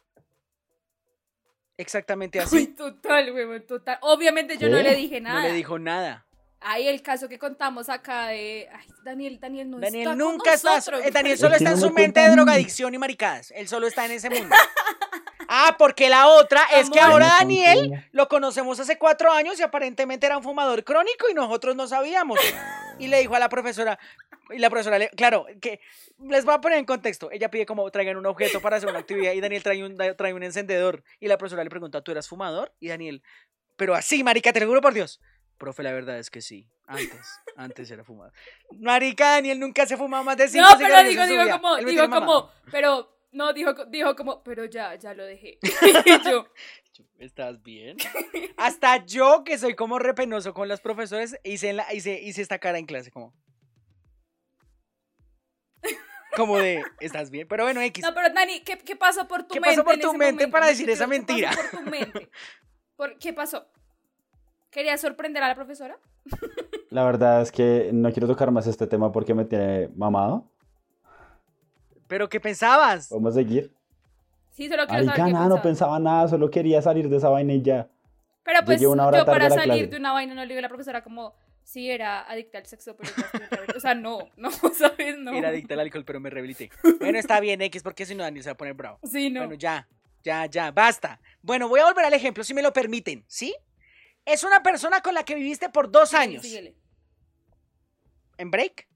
[1.77, 2.55] Exactamente así.
[2.55, 3.99] Uy, total, güey, total.
[4.01, 5.41] Obviamente yo no le dije nada.
[5.41, 6.25] No le dijo nada.
[6.61, 10.77] Ahí el caso que contamos acá de ay, Daniel, Daniel no Daniel está nunca está,
[10.77, 13.51] eh, Daniel solo está en su mente de drogadicción y maricadas.
[13.55, 14.55] Él solo está en ese mundo.
[15.51, 20.27] Ah, porque la otra es que ahora Daniel lo conocemos hace cuatro años y aparentemente
[20.27, 22.39] era un fumador crónico y nosotros no sabíamos.
[22.99, 23.97] Y le dijo a la profesora,
[24.51, 25.79] y la profesora, le, claro, que
[26.19, 27.31] les voy a poner en contexto.
[27.31, 30.33] Ella pide como traigan un objeto para hacer una actividad y Daniel trae un, trae
[30.35, 31.03] un encendedor.
[31.19, 32.71] Y la profesora le pregunta, ¿tú eras fumador?
[32.79, 33.23] Y Daniel,
[33.75, 35.19] pero así, marica, te lo juro por Dios.
[35.59, 36.67] Profe, la verdad es que sí.
[36.87, 38.33] Antes, antes era fumador.
[38.79, 42.51] Marica, Daniel nunca se fumaba más de cinco No, pero digo, digo como, digo como,
[42.71, 45.59] pero no, dijo, dijo como, pero ya, ya lo dejé.
[46.25, 46.47] yo,
[47.19, 47.97] ¿estás bien?
[48.57, 52.79] Hasta yo, que soy como repenoso con los profesores, hice, la, hice, hice esta cara
[52.79, 53.33] en clase, como...
[56.35, 57.47] Como de, ¿estás bien?
[57.47, 58.03] Pero bueno, X.
[58.03, 59.75] No, pero Dani, ¿qué, qué pasó por tu ¿Qué mente?
[59.77, 60.51] pasó por tu mente momento?
[60.51, 61.51] para decir ¿qué- esa qué pasó mentira?
[61.51, 62.29] por tu mente?
[62.95, 63.67] ¿Por- ¿Qué pasó?
[64.71, 65.97] ¿Querías sorprender a la profesora?
[66.89, 70.45] La verdad es que no quiero tocar más este tema porque me tiene mamado.
[72.07, 73.09] ¿Pero qué pensabas?
[73.09, 73.71] Vamos a seguir.
[74.51, 77.29] Sí, solo quiero Marica, saber qué nada, no pensaba nada, solo quería salir de esa
[77.29, 77.87] vaina y ya.
[78.43, 79.87] Pero pues Llegué una hora yo para salir clase.
[79.87, 82.95] de una vaina no le digo a la profesora como sí era adicta al sexo,
[82.97, 83.75] pero ya estoy otra vez".
[83.75, 85.17] O sea, no, no, ¿sabes?
[85.19, 85.33] No.
[85.33, 86.71] Era adicta al alcohol, pero me rehabilité.
[86.99, 88.99] Bueno, está bien, X, porque si no, Dani se va a poner bravo.
[89.03, 89.41] Sí, no.
[89.41, 89.87] Bueno, ya,
[90.23, 91.19] ya, ya, basta.
[91.43, 93.55] Bueno, voy a volver al ejemplo, si me lo permiten, ¿sí?
[94.31, 96.43] Es una persona con la que viviste por dos años.
[96.43, 96.75] Síguele.
[98.37, 98.87] ¿En break?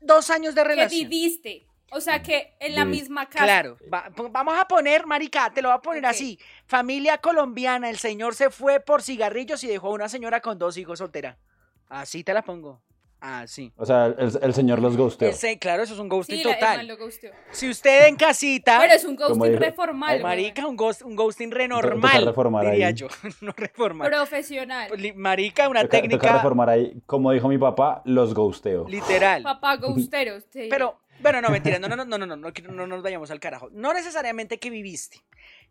[0.00, 1.08] Dos años de Que relación.
[1.08, 1.66] viviste.
[1.94, 3.02] O sea, que en la Viviste.
[3.04, 3.44] misma casa.
[3.44, 6.38] Claro, va- vamos a poner, marica, te lo voy a poner así.
[6.66, 10.78] Familia colombiana, el señor se fue por cigarrillos y dejó a una señora con dos
[10.78, 11.38] hijos soltera.
[11.88, 12.82] Así te la pongo.
[13.24, 13.72] Así.
[13.76, 15.28] O sea, el, el señor los gusteó.
[15.28, 16.76] Ese, claro, eso es un ghosting Sí, la, el total.
[16.78, 17.30] man lo ghosteó.
[17.52, 20.16] Si usted en casita, Pero es un Como ghosting dijo- reformal.
[20.16, 22.94] Ay, marica, un, ghost, un ghosting toca renormal, reformar diría ahí.
[22.94, 23.06] yo.
[23.40, 24.10] no reformal.
[24.10, 24.88] Profesional.
[24.88, 28.88] Pues, li- Marica, una Toca, toca técnica reformar ahí, como dijo mi papá, los gusteo.
[28.88, 29.44] literal.
[29.44, 30.40] Papá ghostero.
[30.50, 30.66] sí.
[30.68, 33.68] Pero, bueno, no, mentira, no, no, no, no, no, no, no, nos vayamos al carajo.
[33.72, 35.18] No necesariamente que viviste.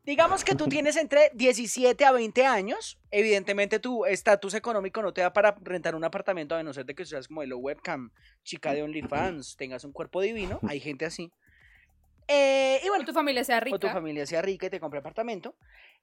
[0.04, 2.98] Digamos que tú tienes entre 17 a 20 años.
[3.12, 6.96] Evidentemente tu estatus económico no te da para rentar un apartamento, a no ser de
[6.96, 8.12] que seas modelo webcam,
[8.44, 10.60] chica de OnlyFans, tengas un cuerpo divino.
[10.68, 11.32] Hay gente así.
[12.28, 13.76] Eh, y O bueno, tu familia sea rica.
[13.76, 15.56] o tu familia sea rica y te compre apartamento.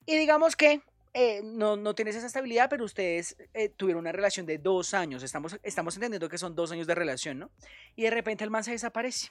[0.04, 0.82] Y digamos que
[1.14, 5.22] eh, no, no tienes esa estabilidad, pero ustedes eh, tuvieron una relación de dos años.
[5.22, 7.50] Estamos, estamos entendiendo que son dos años de relación, ¿no?
[7.96, 9.30] Y de repente el man se desaparece.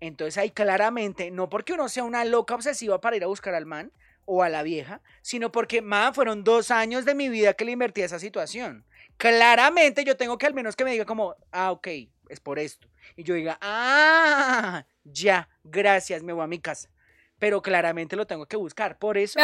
[0.00, 3.66] Entonces ahí claramente, no porque uno sea una loca obsesiva para ir a buscar al
[3.66, 3.92] man
[4.26, 7.72] o a la vieja, sino porque, man, fueron dos años de mi vida que le
[7.72, 8.84] invertí a esa situación.
[9.16, 11.88] Claramente yo tengo que al menos que me diga como, ah, ok,
[12.28, 12.88] es por esto.
[13.16, 16.90] Y yo diga, ah, ya, gracias, me voy a mi casa.
[17.38, 18.98] Pero claramente lo tengo que buscar.
[18.98, 19.38] Por eso,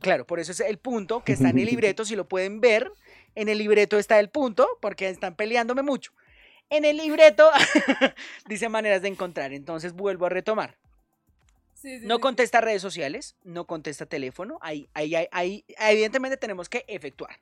[0.00, 2.92] claro, por eso es el punto que está en el libreto, si lo pueden ver,
[3.34, 6.12] en el libreto está el punto, porque están peleándome mucho.
[6.70, 7.50] En el libreto
[8.46, 10.76] dice maneras de encontrar, entonces vuelvo a retomar.
[11.74, 12.20] Sí, sí, No sí.
[12.20, 17.40] contesta redes sociales, no contesta teléfono, ahí, ahí, ahí, ahí evidentemente tenemos que efectuar.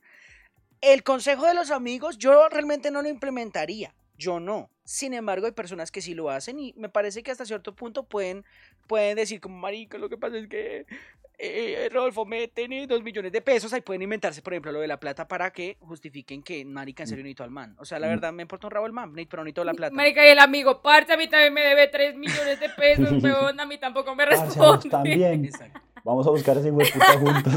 [0.81, 4.71] El consejo de los amigos yo realmente no lo implementaría, yo no.
[4.85, 8.05] Sin embargo, hay personas que sí lo hacen y me parece que hasta cierto punto
[8.05, 8.45] pueden,
[8.87, 10.87] pueden decir como, marica, lo que pasa es que
[11.40, 14.88] eh, Rodolfo me tiene dos millones de pesos, ahí pueden inventarse, por ejemplo, lo de
[14.88, 17.77] la plata para que justifiquen que marica en serio necesito al man.
[17.79, 18.11] O sea, la Mm.
[18.11, 19.94] verdad me importa un rabo el man, pero necesito la plata.
[19.94, 23.61] Marica, y el amigo, parce, a mí también me debe 3 millones de pesos, weón,
[23.61, 24.90] a mí tampoco me Parce, a vos responde.
[24.90, 25.44] también.
[25.44, 25.81] Exacto.
[26.05, 27.53] Vamos a buscar ese hueputa juntos.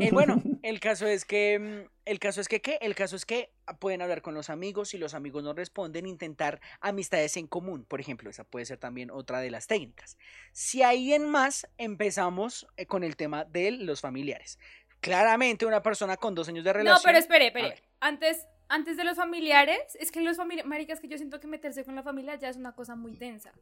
[0.00, 2.78] Eh, bueno, el caso es que, mm, el caso es que, ¿qué?
[2.80, 6.60] El caso es que pueden hablar con los amigos, si los amigos no responden, intentar
[6.80, 10.16] amistades en común, por ejemplo, esa puede ser también otra de las técnicas.
[10.52, 14.58] Si ahí en más empezamos eh, con el tema de los familiares.
[15.00, 16.94] Claramente una persona con dos años de relación.
[16.96, 17.82] No, pero espere, espere.
[18.00, 21.84] Antes, antes de los familiares, es que los familiares, maricas, que yo siento que meterse
[21.84, 23.52] con la familia ya es una cosa muy tensa.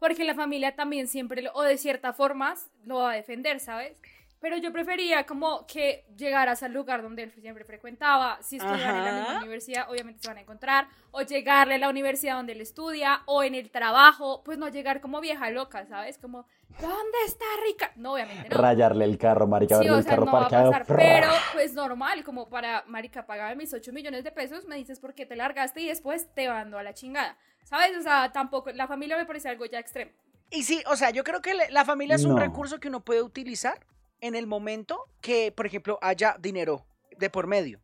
[0.00, 3.92] Porque la familia también siempre, lo- o de cierta forma, lo va a defender, ¿sabes?
[4.42, 9.04] Pero yo prefería como que llegaras al lugar donde él siempre frecuentaba, si estudiaban en
[9.04, 9.38] la misma Ajá.
[9.38, 13.44] universidad, obviamente se van a encontrar, o llegarle a la universidad donde él estudia, o
[13.44, 16.18] en el trabajo, pues no llegar como vieja loca, ¿sabes?
[16.18, 16.44] Como,
[16.80, 17.92] ¿dónde está rica?
[17.94, 18.56] No, obviamente no.
[18.60, 20.70] Rayarle el carro, marica, Sí, verle o el sea, carro no va a parqueado.
[20.72, 24.98] pasar, pero pues normal, como para, marica, pagarme mis 8 millones de pesos, me dices
[24.98, 27.96] por qué te largaste y después te mando a la chingada, ¿sabes?
[27.96, 30.10] O sea, tampoco, la familia me parece algo ya extremo.
[30.50, 33.22] Y sí, o sea, yo creo que la familia es un recurso que uno puede
[33.22, 33.78] utilizar
[34.22, 36.86] en el momento que, por ejemplo, haya dinero
[37.18, 37.80] de por medio.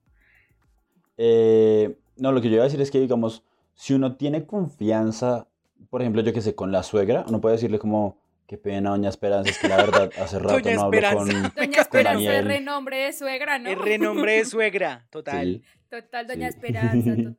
[1.18, 3.42] Eh, no, lo que yo iba a decir es que, digamos,
[3.74, 5.48] si uno tiene confianza,
[5.90, 9.08] por ejemplo, yo que sé, con la suegra, uno puede decirle como, qué pena, doña
[9.08, 11.32] Esperanza, es que la verdad, hace rato Doña no hablo Esperanza.
[11.32, 11.52] con...
[11.56, 11.80] Doña.
[11.80, 13.68] Esperanza es renombre de suegra, ¿no?
[13.70, 15.44] El renombre de suegra, total.
[15.44, 16.56] Sí, Total, Doña Sí.
[16.56, 17.36] Esperanza, total.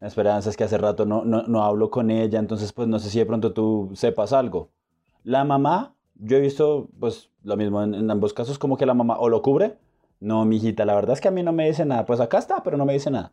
[0.00, 3.08] Esperanza es que hace rato no, no, no hablo con ella, entonces pues no sé
[3.08, 4.70] si de pronto tú sepas algo.
[5.22, 8.94] La mamá, yo he visto pues lo mismo en, en ambos casos, como que la
[8.94, 9.76] mamá o lo cubre,
[10.20, 12.62] no, mijita, la verdad es que a mí no me dice nada, pues acá está,
[12.62, 13.32] pero no me dice nada.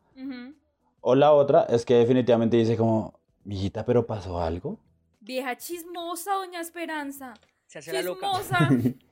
[1.00, 4.78] O la otra es que definitivamente dice como, mijita, pero pasó algo.
[5.19, 7.34] Vieja chismosa, Doña Esperanza.
[7.65, 8.30] Se hace la loca.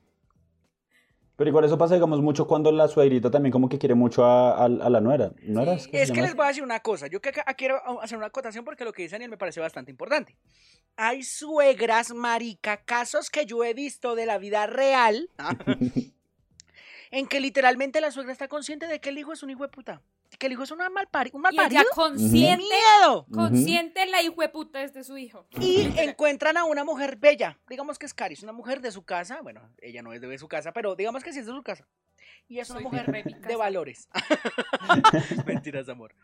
[1.40, 4.68] Pero igual eso pasa, digamos, mucho cuando la suegrita también como que quiere mucho a,
[4.68, 5.32] la nuera.
[5.40, 7.06] ¿No es que les voy a decir una cosa.
[7.06, 10.36] Yo que quiero hacer una acotación porque lo que dice Daniel me parece bastante importante.
[10.96, 15.30] Hay suegras, marica, casos que yo he visto de la vida real,
[17.10, 19.68] en que literalmente la suegra está consciente de que el hijo es un hijo de
[19.68, 20.02] puta
[20.38, 21.82] que el hijo es una mal pari un mal parido.
[21.94, 23.26] consciente, miedo.
[23.32, 25.46] consciente la hijo de puta es de su hijo.
[25.60, 29.40] Y encuentran a una mujer bella, digamos que es Caris, una mujer de su casa,
[29.42, 31.86] bueno, ella no es de su casa, pero digamos que sí es de su casa.
[32.48, 34.08] Y es una mujer de, valores.
[35.46, 36.14] Mentiras, amor.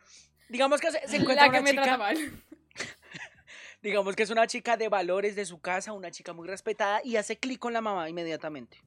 [0.48, 2.14] Digamos que se, encuentra una chica...
[3.82, 7.16] digamos que es una chica de valores de su casa, una chica muy respetada y
[7.16, 8.82] hace clic con la mamá inmediatamente.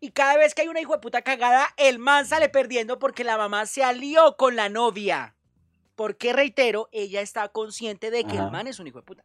[0.00, 3.24] Y cada vez que hay una hijo de puta cagada, el man sale perdiendo porque
[3.24, 5.34] la mamá se alió con la novia.
[5.94, 9.24] Porque, reitero, ella está consciente de que el man es un hijo de puta.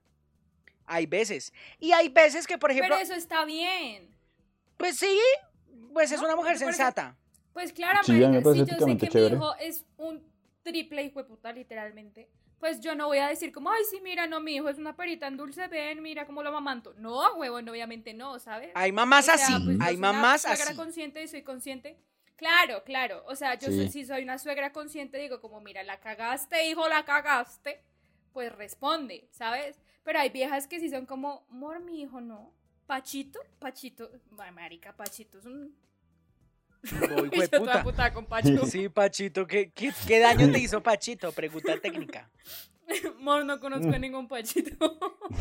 [0.85, 1.53] Hay veces.
[1.79, 2.95] Y hay veces que, por ejemplo.
[2.95, 4.15] Pero eso está bien.
[4.77, 5.19] Pues sí,
[5.93, 7.17] pues es una mujer sensata.
[7.53, 10.23] Pues claramente, si yo sé que mi hijo es un
[10.63, 14.27] triple hijo de puta, literalmente pues yo no voy a decir como, ay, sí, mira,
[14.27, 16.93] no, mi hijo es una perita en dulce, ven, mira cómo lo mamanto.
[16.97, 18.71] No, huevón, obviamente no, ¿sabes?
[18.75, 20.61] Hay mamás así, pues, hay mamás así.
[20.61, 21.97] suegra consciente y soy consciente.
[22.35, 26.69] Claro, claro, o sea, yo si soy una suegra consciente, digo como, mira, la cagaste,
[26.69, 27.83] hijo, la cagaste,
[28.31, 29.77] pues responde, ¿sabes?
[30.03, 32.53] Pero hay viejas que sí son como, mor, mi hijo, no.
[32.87, 34.09] Pachito, Pachito,
[34.53, 35.75] marica, Pachito es un
[37.83, 38.13] puta.
[38.13, 38.65] con Pachito.
[38.65, 41.31] Sí, Pachito, ¿qué, qué, daño te hizo Pachito?
[41.31, 42.29] Pregunta técnica.
[43.19, 44.97] Mor, no conozco a ningún Pachito.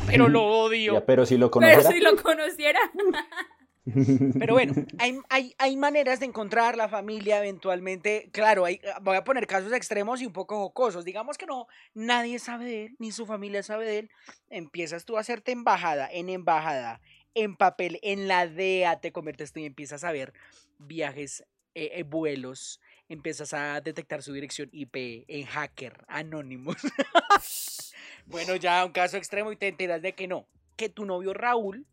[0.06, 1.04] pero lo odio.
[1.06, 1.82] pero si lo conociera.
[1.82, 2.80] Pero si lo conociera.
[4.38, 8.28] Pero bueno, hay, hay, hay, maneras de encontrar la familia eventualmente.
[8.32, 11.04] Claro, hay, voy a poner casos extremos y un poco jocosos.
[11.04, 14.10] Digamos que no, nadie sabe de él, ni su familia sabe de él.
[14.50, 17.00] Empiezas tú a hacerte embajada en embajada,
[17.34, 20.34] en papel, en la DEA te conviertes tú y empiezas a ver
[20.78, 26.76] viajes, eh, eh, vuelos, empiezas a detectar su dirección IP en hacker anónimos.
[28.26, 31.86] bueno, ya un caso extremo y te enteras de que no, que tu novio Raúl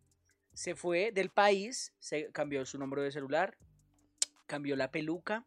[0.53, 3.57] se fue del país, se cambió su número de celular,
[4.47, 5.45] cambió la peluca,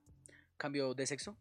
[0.56, 1.36] cambió de sexo,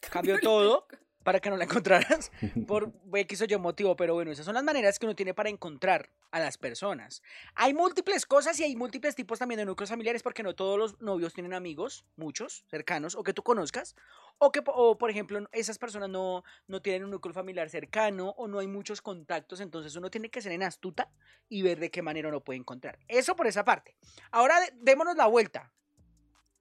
[0.10, 0.86] cambió todo
[1.22, 2.30] para que no la encontraras
[2.66, 5.48] por X o Y motivo, pero bueno, esas son las maneras que uno tiene para
[5.48, 7.22] encontrar a las personas.
[7.54, 11.00] Hay múltiples cosas y hay múltiples tipos también de núcleos familiares porque no todos los
[11.00, 13.94] novios tienen amigos, muchos, cercanos, o que tú conozcas,
[14.38, 18.48] o que, o, por ejemplo, esas personas no, no tienen un núcleo familiar cercano o
[18.48, 21.10] no hay muchos contactos, entonces uno tiene que ser en astuta
[21.48, 22.98] y ver de qué manera uno puede encontrar.
[23.08, 23.96] Eso por esa parte.
[24.30, 25.72] Ahora démonos la vuelta.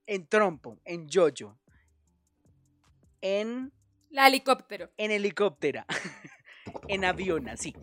[0.08, 1.58] En trompo, en yoyo,
[3.22, 3.72] en
[4.12, 4.92] la helicóptero.
[4.98, 5.86] En helicóptera.
[6.88, 7.74] en avión, así.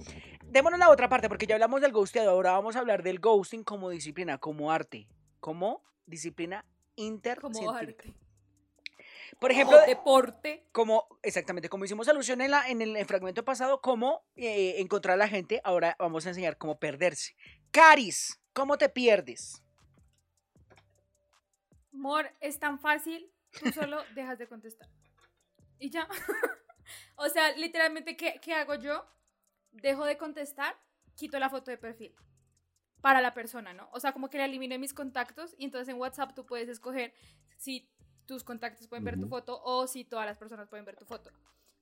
[0.44, 2.30] Démonos la otra parte, porque ya hablamos del ghosteado.
[2.30, 5.08] Ahora vamos a hablar del ghosting como disciplina, como arte,
[5.40, 6.64] como disciplina
[6.96, 8.10] intercientífica.
[9.38, 10.66] Por ejemplo, deporte.
[10.72, 15.18] Como, exactamente, como hicimos alusión en, la, en el fragmento pasado, cómo eh, encontrar a
[15.18, 17.36] la gente, ahora vamos a enseñar cómo perderse.
[17.70, 19.62] Caris, ¿cómo te pierdes?
[21.92, 24.88] Amor, es tan fácil, tú solo dejas de contestar.
[25.78, 26.08] Y ya.
[27.16, 29.06] o sea, literalmente, ¿qué, ¿qué hago yo?
[29.70, 30.76] Dejo de contestar,
[31.14, 32.14] quito la foto de perfil
[33.00, 33.88] para la persona, ¿no?
[33.92, 37.14] O sea, como que le elimine mis contactos y entonces en WhatsApp tú puedes escoger
[37.56, 37.90] si
[38.26, 41.30] tus contactos pueden ver tu foto o si todas las personas pueden ver tu foto.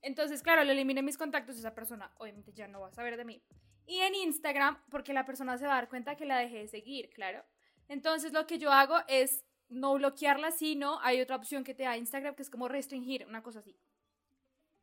[0.03, 3.25] Entonces, claro, le elimine mis contactos, esa persona obviamente ya no va a saber de
[3.25, 3.43] mí.
[3.87, 6.69] Y en Instagram, porque la persona se va a dar cuenta que la dejé de
[6.69, 7.45] seguir, claro.
[7.89, 11.97] Entonces, lo que yo hago es no bloquearla, sino hay otra opción que te da
[11.97, 13.77] Instagram que es como restringir, una cosa así.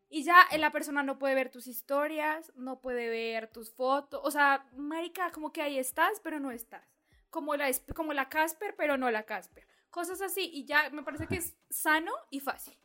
[0.09, 4.21] Y ya la persona no puede ver tus historias, no puede ver tus fotos.
[4.23, 6.87] O sea, marica, como que ahí estás, pero no estás.
[7.31, 9.65] Como la, como la Casper, pero no la Casper.
[9.89, 10.51] Cosas así.
[10.53, 12.77] Y ya me parece que es sano y fácil.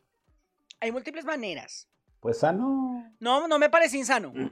[0.79, 1.87] Hay múltiples maneras.
[2.19, 3.13] Pues sano.
[3.19, 4.33] No, no me parece insano.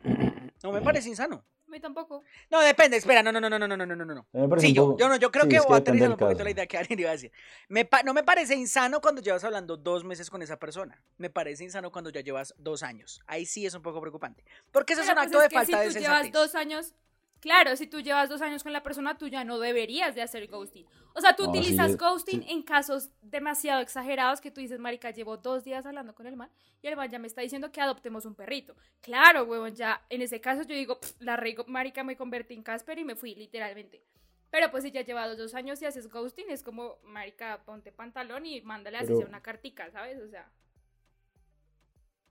[0.64, 1.46] No me parece insano.
[1.68, 2.24] A mí tampoco.
[2.50, 4.26] No, depende, espera, no, no, no, no, no, no, no, no, no.
[4.58, 6.78] Sí, yo, yo, no, yo creo que voy a aterrizar un poquito la idea que
[6.78, 7.32] alguien iba a decir.
[7.68, 11.04] Me no me parece insano cuando llevas hablando dos meses con esa persona.
[11.18, 13.22] Me parece insano cuando ya llevas dos años.
[13.28, 14.46] Ahí sí es un poco preocupante.
[14.72, 16.02] Porque eso es un pues acto de falta de sensatez.
[16.02, 16.94] llevas dos años
[17.40, 20.48] Claro, si tú llevas dos años con la persona, tú ya no deberías de hacer
[20.48, 20.86] ghosting.
[21.14, 25.64] O sea, tú utilizas ghosting en casos demasiado exagerados que tú dices, marica, llevo dos
[25.64, 26.50] días hablando con el man
[26.82, 28.76] y el man ya me está diciendo que adoptemos un perrito.
[29.02, 32.98] Claro, huevón, ya en ese caso yo digo, la rey marica, me convertí en Casper
[33.00, 34.04] y me fui, literalmente.
[34.50, 38.46] Pero pues si ya llevas dos años y haces ghosting, es como, marica, ponte pantalón
[38.46, 40.20] y mándale así una cartica, ¿sabes?
[40.22, 40.50] O sea.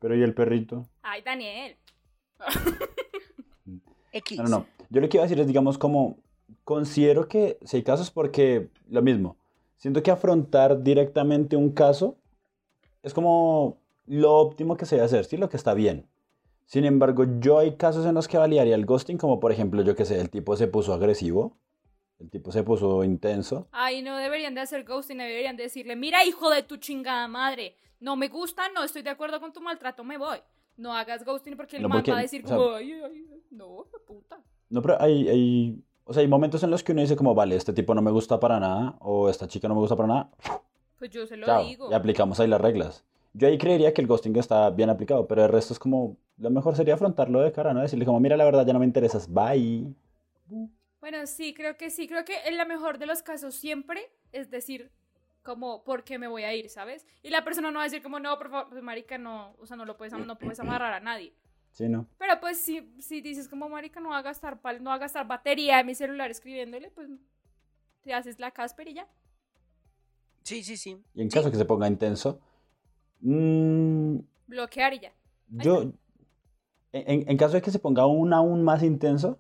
[0.01, 0.89] Pero ¿y el perrito?
[1.03, 1.77] Ay, Daniel.
[4.17, 4.39] X.
[4.39, 6.19] No, no, Yo lo que iba a decir es, digamos, como
[6.65, 9.37] considero que si hay casos porque lo mismo,
[9.77, 12.17] Siento que afrontar directamente un caso
[13.03, 16.09] es como lo óptimo que se debe hacer, sí, lo que está bien.
[16.65, 19.95] Sin embargo, yo hay casos en los que validaría el ghosting, como por ejemplo, yo
[19.95, 21.57] que sé, el tipo se puso agresivo,
[22.19, 23.69] el tipo se puso intenso.
[23.71, 28.17] Ay, no deberían de hacer ghosting, deberían decirle, mira hijo de tu chingada madre, no
[28.17, 30.39] me gusta, no estoy de acuerdo con tu maltrato, me voy.
[30.77, 34.41] No hagas ghosting porque el no, va a decir como, ay, ay, no, puta.
[34.69, 37.57] No, pero hay, hay, o sea, hay momentos en los que uno dice como, vale,
[37.57, 40.31] este tipo no me gusta para nada, o esta chica no me gusta para nada.
[40.99, 41.91] Pues yo se lo digo.
[41.91, 43.05] Y aplicamos ahí las reglas.
[43.33, 46.51] Yo ahí creería que el ghosting está bien aplicado, pero el resto es como, lo
[46.51, 47.83] mejor sería afrontarlo de cara, ¿no?
[47.83, 49.93] Decirle como, mira, la verdad ya no me interesas, bye.
[51.01, 54.51] Bueno, sí, creo que sí, creo que en la mejor de los casos siempre es
[54.51, 54.91] decir,
[55.43, 57.07] como, ¿por qué me voy a ir, sabes?
[57.23, 59.67] Y la persona no va a decir como, no, por favor, pues, marica, no, o
[59.67, 61.33] sea, no lo puedes, no puedes amarrar a nadie.
[61.77, 62.07] Sí, ¿no?
[62.17, 65.27] Pero pues si, si dices como, marica, no va a gastar, no va a gastar
[65.27, 67.11] batería de mi celular escribiéndole, pues
[68.01, 69.07] te haces la Casper y ya.
[70.43, 70.99] Sí, sí, sí.
[71.13, 72.41] Y en caso que se ponga intenso,
[73.21, 75.13] mmm, bloquear y ya.
[75.49, 75.93] Yo,
[76.93, 79.39] en, en, caso de que se ponga aún, aún más intenso,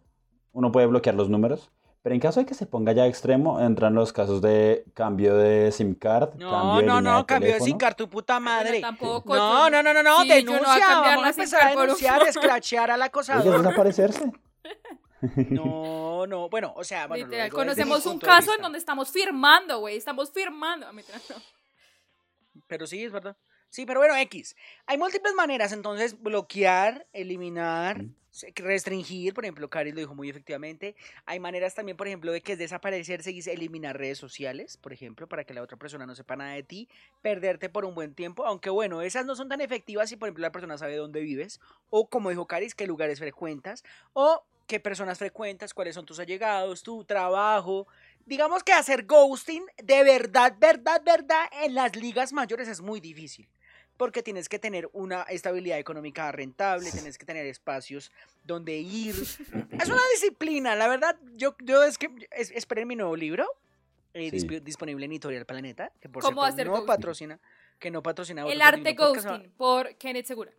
[0.52, 1.72] uno puede bloquear los números.
[2.06, 5.72] Pero en caso de que se ponga ya extremo, entran los casos de cambio de
[5.72, 6.34] SIM card.
[6.36, 8.80] No, cambio no, no, cambio de SIM card, tu puta madre.
[8.80, 10.88] no, no, no, no, no, denuncia.
[10.88, 13.58] No vamos a empezar a denunciar, a escrachar al acosador.
[13.60, 14.30] desaparecerse.
[15.50, 19.96] No, no, bueno, o sea, bueno, Literal, conocemos un caso en donde estamos firmando, güey,
[19.96, 20.86] estamos firmando.
[22.68, 23.36] Pero sí, es verdad.
[23.70, 24.56] Sí, pero bueno, X.
[24.86, 28.06] Hay múltiples maneras, entonces, bloquear, eliminar,
[28.56, 30.94] restringir, por ejemplo, Caris lo dijo muy efectivamente.
[31.26, 35.28] Hay maneras también, por ejemplo, de que es desaparecerse y eliminar redes sociales, por ejemplo,
[35.28, 36.88] para que la otra persona no sepa nada de ti,
[37.22, 40.42] perderte por un buen tiempo, aunque bueno, esas no son tan efectivas si, por ejemplo,
[40.42, 45.18] la persona sabe dónde vives, o como dijo Caris, qué lugares frecuentas, o qué personas
[45.18, 47.86] frecuentas, cuáles son tus allegados, tu trabajo.
[48.26, 53.48] Digamos que hacer ghosting de verdad, verdad, verdad, en las ligas mayores es muy difícil
[53.96, 58.12] porque tienes que tener una estabilidad económica rentable, tienes que tener espacios
[58.44, 59.14] donde ir.
[59.80, 61.16] Es una disciplina, la verdad.
[61.34, 63.46] Yo, yo es que esperen mi nuevo libro,
[64.12, 64.30] eh,
[64.62, 67.38] disponible en Editorial Planeta, que por ¿Cómo cierto no patrocina,
[67.78, 68.46] que no patrocina.
[68.46, 70.52] El arte ghosting por Kenneth Segura.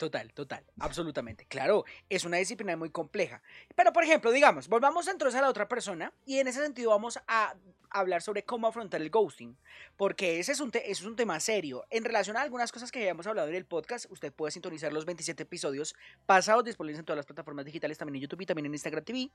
[0.00, 1.44] Total, total, absolutamente.
[1.44, 3.42] Claro, es una disciplina muy compleja.
[3.76, 7.18] Pero, por ejemplo, digamos, volvamos entonces a la otra persona y en ese sentido vamos
[7.28, 7.54] a
[7.90, 9.58] hablar sobre cómo afrontar el ghosting,
[9.98, 10.60] porque ese es
[11.02, 11.84] un, tema serio.
[11.90, 15.04] En relación a algunas cosas que ya hablado en el podcast, usted puede sintonizar los
[15.04, 18.72] 27 episodios pasados disponibles en todas las plataformas digitales, también en YouTube y también en
[18.72, 19.30] Instagram TV.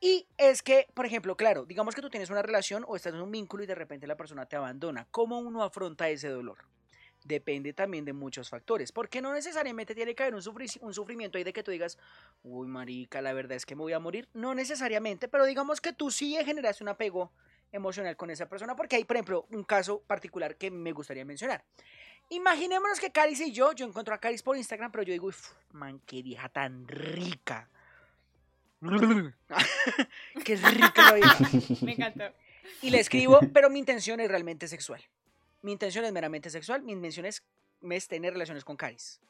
[0.00, 3.20] Y es que, por ejemplo, claro, digamos que tú tienes una relación o estás en
[3.20, 5.08] un vínculo y de repente la persona te abandona.
[5.10, 6.58] ¿Cómo uno afronta ese dolor?
[7.28, 10.42] Depende también de muchos factores, porque no necesariamente tiene que haber un,
[10.80, 11.98] un sufrimiento ahí de que tú digas,
[12.42, 15.92] uy, marica, la verdad es que me voy a morir, no necesariamente, pero digamos que
[15.92, 17.30] tú sí generaste un apego
[17.70, 21.62] emocional con esa persona, porque hay, por ejemplo, un caso particular que me gustaría mencionar.
[22.30, 25.30] Imaginémonos que Caris y yo, yo encuentro a Caris por Instagram, pero yo digo,
[25.72, 27.68] man, qué vieja tan rica.
[30.44, 31.14] qué rica
[31.82, 32.24] Me encantó.
[32.82, 35.02] Y le escribo, pero mi intención es realmente sexual.
[35.62, 37.42] Mi intención es meramente sexual, mi intención es,
[38.08, 39.20] tener relaciones con Caris.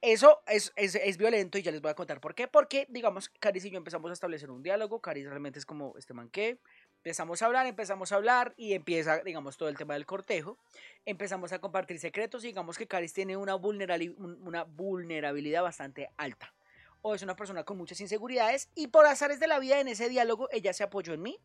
[0.00, 2.48] Eso es, es, violento y ya les voy a contar por qué.
[2.48, 5.00] Porque, digamos, Caris y yo empezamos a establecer un diálogo.
[5.00, 6.58] Caris realmente es como este man que
[6.96, 10.58] empezamos a hablar, empezamos a hablar y empieza, digamos, todo el tema del cortejo.
[11.06, 16.52] Empezamos a compartir secretos y digamos que Caris tiene una, una vulnerabilidad bastante alta.
[17.00, 20.08] O es una persona con muchas inseguridades y por azares de la vida en ese
[20.08, 21.38] diálogo ella se apoyó en mí,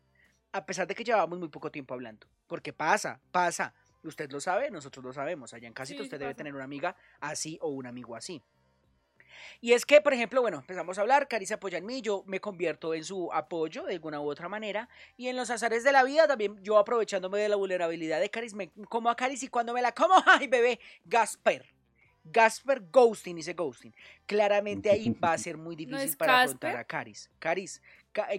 [0.50, 2.26] a pesar de que llevábamos muy poco tiempo hablando.
[2.48, 3.72] Porque pasa, pasa.
[4.02, 5.52] Usted lo sabe, nosotros lo sabemos.
[5.54, 8.42] Allá en casita usted debe tener una amiga así o un amigo así.
[9.60, 12.24] Y es que, por ejemplo, bueno, empezamos a hablar, Cari se apoya en mí, yo
[12.26, 14.88] me convierto en su apoyo de alguna u otra manera.
[15.16, 18.54] Y en los azares de la vida también yo aprovechándome de la vulnerabilidad de Caris,
[18.54, 20.80] me como a Caris y cuando me la como, ¡ay, bebé!
[21.04, 21.66] Gasper.
[22.24, 23.94] Gasper ghosting, dice ghosting.
[24.26, 27.30] Claramente ahí va a ser muy difícil para afrontar a Caris.
[27.38, 27.82] Caris,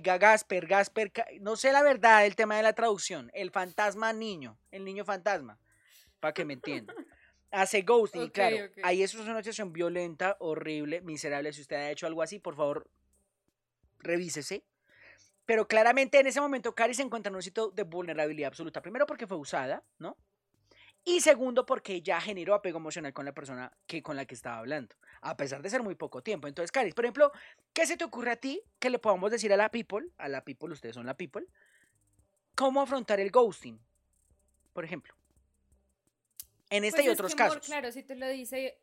[0.02, 1.12] Gasper, Gasper,
[1.42, 3.32] no sé la verdad el tema de la traducción.
[3.34, 5.58] El fantasma niño, el niño fantasma,
[6.20, 6.96] para que me entiendan.
[7.52, 11.54] Hace ghosting, claro, ahí eso es una situación violenta, horrible, miserable.
[11.54, 12.90] Si usted ha hecho algo así, por favor,
[14.00, 14.64] revísese.
[15.46, 18.82] Pero claramente en ese momento Caris se encuentra en un sitio de vulnerabilidad absoluta.
[18.82, 20.16] Primero porque fue usada, ¿no?
[21.06, 24.60] Y segundo, porque ya generó apego emocional con la persona que, con la que estaba
[24.60, 26.48] hablando, a pesar de ser muy poco tiempo.
[26.48, 27.32] Entonces, Caris, por ejemplo,
[27.74, 30.44] ¿qué se te ocurre a ti que le podamos decir a la people, a la
[30.44, 31.46] people, ustedes son la people,
[32.56, 33.80] cómo afrontar el ghosting?
[34.74, 35.14] Por ejemplo.
[36.70, 37.66] En este y pues otros casos.
[37.66, 38.78] claro, si te lo dice,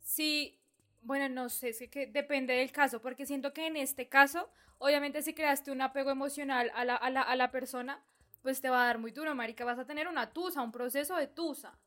[0.00, 0.58] sí,
[1.02, 5.22] bueno, no sé, es que depende del caso, porque siento que en este caso, obviamente
[5.22, 8.04] si creaste un apego emocional a la, a la, a la persona,
[8.48, 11.14] pues te va a dar muy duro, marica, vas a tener una tusa, un proceso
[11.16, 11.78] de tusa.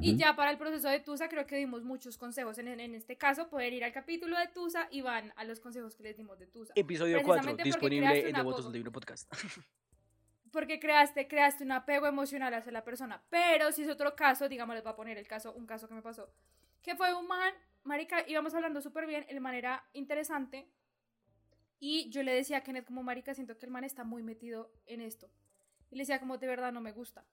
[0.00, 2.56] Y ya para el proceso de Tusa creo que dimos muchos consejos.
[2.56, 5.94] En, en, este caso, poder ir al capítulo de Tusa y van a los consejos
[5.94, 6.72] que les dimos de Tusa.
[6.76, 9.30] Episodio 4, disponible en The Votos del Libro Podcast.
[10.50, 13.22] Porque creaste, creaste un apego emocional hacia la persona.
[13.28, 15.94] Pero si es otro caso, digamos, les voy a poner el caso, un caso que
[15.94, 16.32] me pasó.
[16.82, 17.52] Que fue un man,
[17.84, 20.70] marica, íbamos hablando súper bien, el man era interesante.
[21.80, 24.72] Y yo le decía a Kenneth como, marica, siento que el man está muy metido
[24.86, 25.30] en esto.
[25.90, 27.24] Y le decía como, de verdad no me gusta.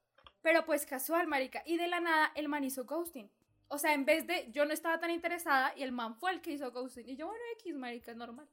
[0.41, 1.63] Pero pues casual, marica.
[1.65, 3.29] Y de la nada, el man hizo ghosting.
[3.67, 6.41] O sea, en vez de, yo no estaba tan interesada y el man fue el
[6.41, 7.09] que hizo ghosting.
[7.09, 8.47] Y yo, bueno, X, marica, es normal.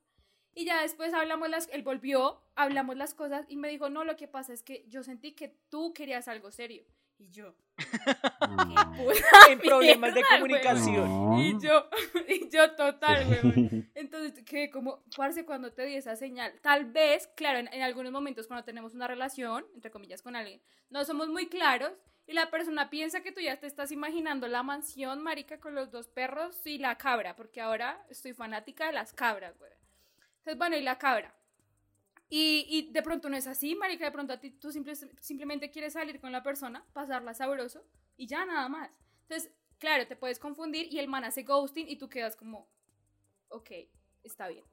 [0.55, 4.17] Y ya después hablamos las, él volvió, hablamos las cosas y me dijo, no, lo
[4.17, 6.85] que pasa es que yo sentí que tú querías algo serio.
[7.23, 7.55] Y yo,
[9.49, 11.39] en problemas de comunicación.
[11.39, 11.89] Y yo,
[12.29, 13.89] y yo total, güey.
[13.95, 18.49] Entonces, que como, parce, cuando te di esa señal, tal vez, claro, en, algunos momentos
[18.49, 20.61] cuando tenemos una relación, entre comillas, con alguien,
[20.91, 21.93] no somos muy claros
[22.27, 25.93] y la persona piensa que tú ya te estás imaginando la mansión, marica, con los
[25.93, 29.71] dos perros y la cabra, porque ahora estoy fanática de las cabras, güey.
[30.39, 31.33] Entonces, bueno, y la cabra.
[32.35, 35.93] Y, y, de pronto no es así, marica, de pronto a ti tú simplemente quieres
[35.93, 37.85] salir con la persona, pasarla sabroso
[38.17, 38.91] y ya nada más.
[39.29, 42.71] Entonces, claro, te puedes confundir y el man hace ghosting y tú quedas como,
[43.49, 43.71] ok,
[44.23, 44.65] está bien.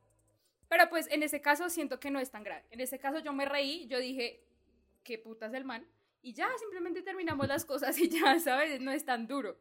[0.70, 2.64] Pero pues en ese caso siento que no es tan grave.
[2.72, 4.42] En ese caso yo me reí, yo dije,
[5.04, 5.86] qué putas el man.
[6.22, 8.80] Y ya, simplemente terminamos las cosas y ya, ¿sabes?
[8.80, 9.60] No es tan duro.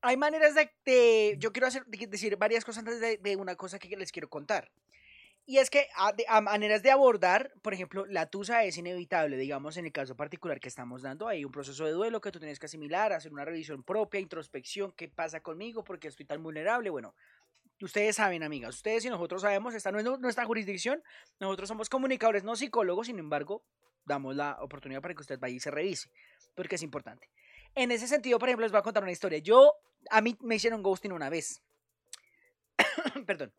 [0.00, 1.36] Hay maneras de...
[1.38, 4.72] yo quiero hacer, decir varias cosas antes de, de una cosa que les quiero contar.
[5.48, 9.86] Y es que a, maneras de abordar, por ejemplo, la tusa es inevitable, digamos, en
[9.86, 12.66] el caso particular que estamos dando, hay un proceso de duelo que tú tienes que
[12.66, 17.14] asimilar, hacer una revisión propia, introspección, qué pasa conmigo, porque estoy tan vulnerable, bueno,
[17.80, 21.02] ustedes saben, amigas, ustedes y nosotros sabemos, esta no es nuestra jurisdicción,
[21.40, 23.64] nosotros somos comunicadores, no psicólogos, sin embargo,
[24.04, 26.10] damos la oportunidad para que usted vaya y se revise,
[26.54, 27.30] porque es importante.
[27.74, 29.38] En ese sentido, por ejemplo, les voy a contar una historia.
[29.38, 29.72] Yo,
[30.10, 31.62] a mí me hicieron ghosting una vez.
[33.26, 33.50] Perdón.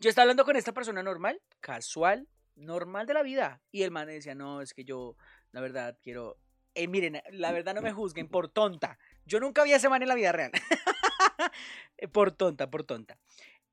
[0.00, 2.26] Yo estaba hablando con esta persona normal, casual,
[2.56, 3.60] normal de la vida.
[3.70, 5.14] Y el man decía, no, es que yo,
[5.52, 6.38] la verdad, quiero...
[6.74, 8.98] Eh, miren, la verdad no me juzguen por tonta.
[9.26, 10.52] Yo nunca vi a ese man en la vida real.
[12.12, 13.18] por tonta, por tonta.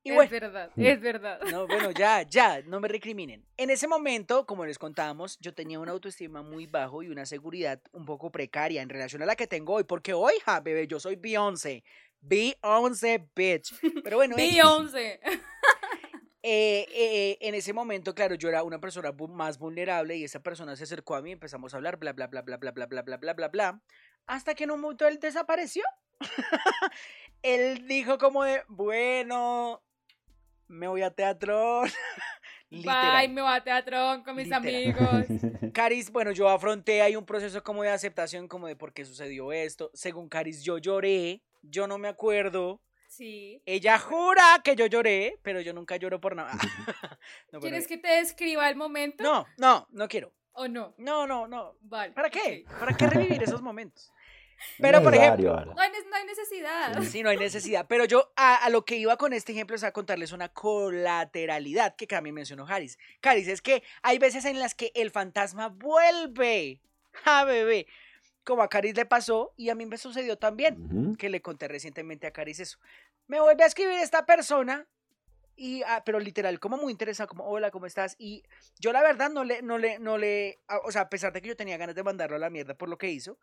[0.02, 1.40] Y es verdad, es verdad.
[1.50, 3.44] No, bueno, ya, ya, no me recriminen.
[3.56, 7.80] En ese momento, como les contábamos, yo tenía una autoestima muy bajo y una seguridad
[7.92, 11.00] un poco precaria en relación a la que tengo hoy, porque hoy, ja, bebé, yo
[11.00, 11.84] soy Beyoncé.
[12.20, 13.74] Beyoncé, bitch.
[14.04, 14.36] Pero bueno.
[14.36, 15.20] Beyoncé.
[16.42, 20.76] Eh, eh, en ese momento, claro, yo era una persona más vulnerable y esa persona
[20.76, 23.16] se acercó a mí, empezamos a hablar, bla, bla, bla, bla, bla, bla, bla, bla,
[23.16, 23.80] bla, bla, bla,
[24.26, 25.82] hasta que en un momento él desapareció.
[27.42, 29.82] él dijo como de, bueno,
[30.68, 31.82] me voy a teatro.
[32.70, 35.24] Bye, me voy a teatro con mis amigos.
[35.72, 39.52] Caris, bueno, yo afronté ahí un proceso como de aceptación, como de por qué sucedió
[39.52, 39.90] esto.
[39.94, 43.62] Según Caris, yo lloré, yo no me acuerdo Sí.
[43.66, 46.52] Ella jura que yo lloré, pero yo nunca lloro por nada.
[47.60, 49.24] ¿Quieres que te describa el momento?
[49.24, 50.32] No, no, no quiero.
[50.52, 50.94] ¿O no?
[50.98, 51.76] No, no, no.
[51.82, 52.12] Vale.
[52.12, 52.64] ¿Para qué?
[52.78, 54.12] ¿Para qué revivir esos momentos?
[54.80, 55.64] Pero, por ejemplo.
[55.64, 55.90] No hay,
[56.26, 57.00] necesidad.
[57.02, 57.86] Sí, no hay necesidad.
[57.88, 62.06] Pero yo a, lo que iba con este ejemplo es a contarles una colateralidad que
[62.06, 62.98] también mencionó Haris.
[63.22, 66.80] Haris, es que hay veces en las que el fantasma vuelve.
[67.12, 67.86] ¡Ja, bebé!
[68.48, 72.26] Como a Caris le pasó y a mí me sucedió también, que le conté recientemente
[72.26, 72.78] a Caris eso.
[73.26, 74.88] Me vuelve a escribir esta persona,
[75.54, 78.16] y, ah, pero literal, como muy interesada, como, hola, ¿cómo estás?
[78.18, 78.42] Y
[78.80, 81.48] yo la verdad no le, no le, no le, o sea, a pesar de que
[81.48, 83.38] yo tenía ganas de mandarlo a la mierda por lo que hizo,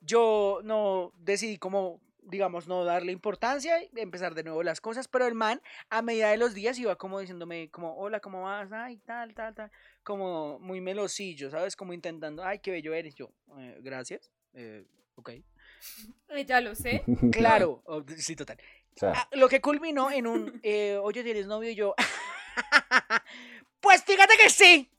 [0.00, 5.26] yo no decidí como, digamos, no darle importancia y empezar de nuevo las cosas, pero
[5.26, 8.72] el man a medida de los días iba como diciéndome como, hola, ¿cómo vas?
[8.72, 9.70] Ay, tal, tal, tal,
[10.02, 11.76] como muy melosillo, ¿sabes?
[11.76, 13.14] Como intentando, ay, qué bello eres.
[13.16, 13.28] Yo,
[13.58, 14.30] eh, gracias.
[14.56, 14.84] Eh,
[15.14, 15.30] ok.
[15.30, 17.04] Eh, ya lo sé.
[17.32, 18.58] Claro, oh, sí, total.
[19.02, 21.70] Ah, lo que culminó en un, eh, oye, ¿tienes novio?
[21.70, 21.94] Y yo,
[23.80, 24.90] pues fíjate que sí.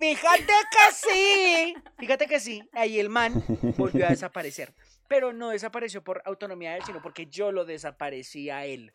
[0.00, 1.74] Fíjate que sí.
[1.98, 2.68] Fíjate que sí.
[2.72, 3.44] Ahí el man
[3.76, 4.74] volvió a desaparecer.
[5.08, 8.92] Pero no desapareció por autonomía de él, sino porque yo lo desaparecí a él.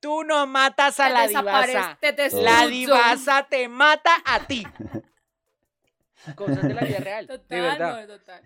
[0.00, 1.98] Tú no matas a la divasa.
[2.32, 4.64] la divasa te mata a ti.
[6.36, 7.26] Cosas de la vida real.
[7.26, 8.06] Total, de verdad.
[8.06, 8.42] total.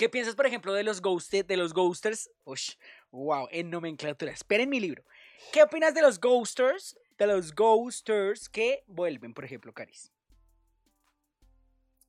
[0.00, 2.30] ¿Qué piensas, por ejemplo, de los, ghosted, de los ghosters?
[2.44, 2.70] Ush,
[3.10, 4.32] wow, en nomenclatura.
[4.32, 5.04] Esperen mi libro.
[5.52, 6.98] ¿Qué opinas de los ghosters?
[7.18, 10.10] De los ghosters que vuelven, por ejemplo, Caris.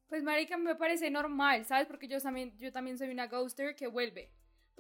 [0.07, 1.85] Pues, marica, me parece normal, ¿sabes?
[1.85, 4.31] Porque yo también, yo también soy una ghoster que vuelve.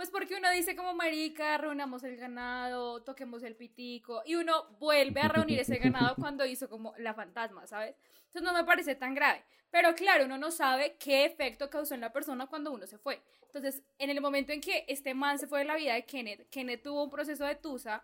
[0.01, 5.21] Pues porque uno dice como marica, reunamos el ganado, toquemos el pitico, y uno vuelve
[5.21, 7.95] a reunir ese ganado cuando hizo como la fantasma, ¿sabes?
[8.25, 9.43] Entonces no me parece tan grave.
[9.69, 13.21] Pero claro, uno no sabe qué efecto causó en la persona cuando uno se fue.
[13.43, 16.49] Entonces, en el momento en que este man se fue de la vida de Kenneth,
[16.49, 18.03] Kenneth tuvo un proceso de tusa,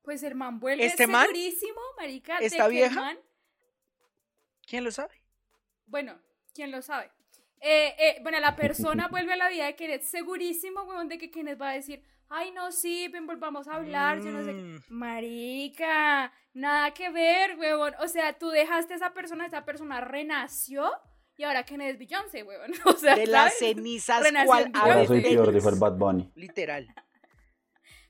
[0.00, 3.14] pues el man vuelve ¿Este segurísimo, marica, ¿Está vieja?
[4.66, 5.20] ¿Quién lo sabe?
[5.84, 6.18] Bueno,
[6.54, 7.10] ¿quién lo sabe?
[7.60, 11.30] Eh, eh, bueno, la persona vuelve a la vida de Kenneth segurísimo, weón, de que
[11.30, 14.52] Kenneth va a decir, ay, no, sí, ven, volvamos a hablar, yo no sé.
[14.52, 14.82] Mm.
[14.88, 17.94] Marica, nada que ver, weón.
[18.00, 20.90] O sea, tú dejaste a esa persona, esa persona renació
[21.38, 22.72] y ahora Kenneth es Beyoncé, weón.
[22.84, 26.30] O sea, de las cenizas, cual Ahora soy peor, dijo el Bad Bunny.
[26.34, 26.86] Literal.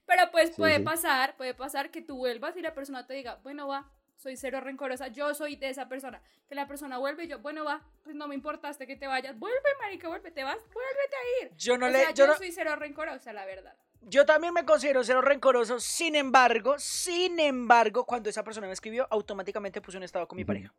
[0.07, 3.67] Pero pues puede pasar, puede pasar que tú vuelvas y la persona te diga, bueno,
[3.67, 6.23] va, soy cero rencorosa, yo soy de esa persona.
[6.49, 9.39] Que la persona vuelve y yo, bueno, va, pues no me importaste que te vayas.
[9.39, 11.57] Vuelve, marica, vuelve, te vas, vuélvete a ir.
[11.57, 11.99] Yo no o le.
[11.99, 13.75] Sea, yo, yo soy cero rencorosa, la verdad.
[14.03, 19.07] Yo también me considero cero rencoroso, sin embargo, sin embargo, cuando esa persona me escribió,
[19.11, 20.73] automáticamente puse un estado con mi pareja.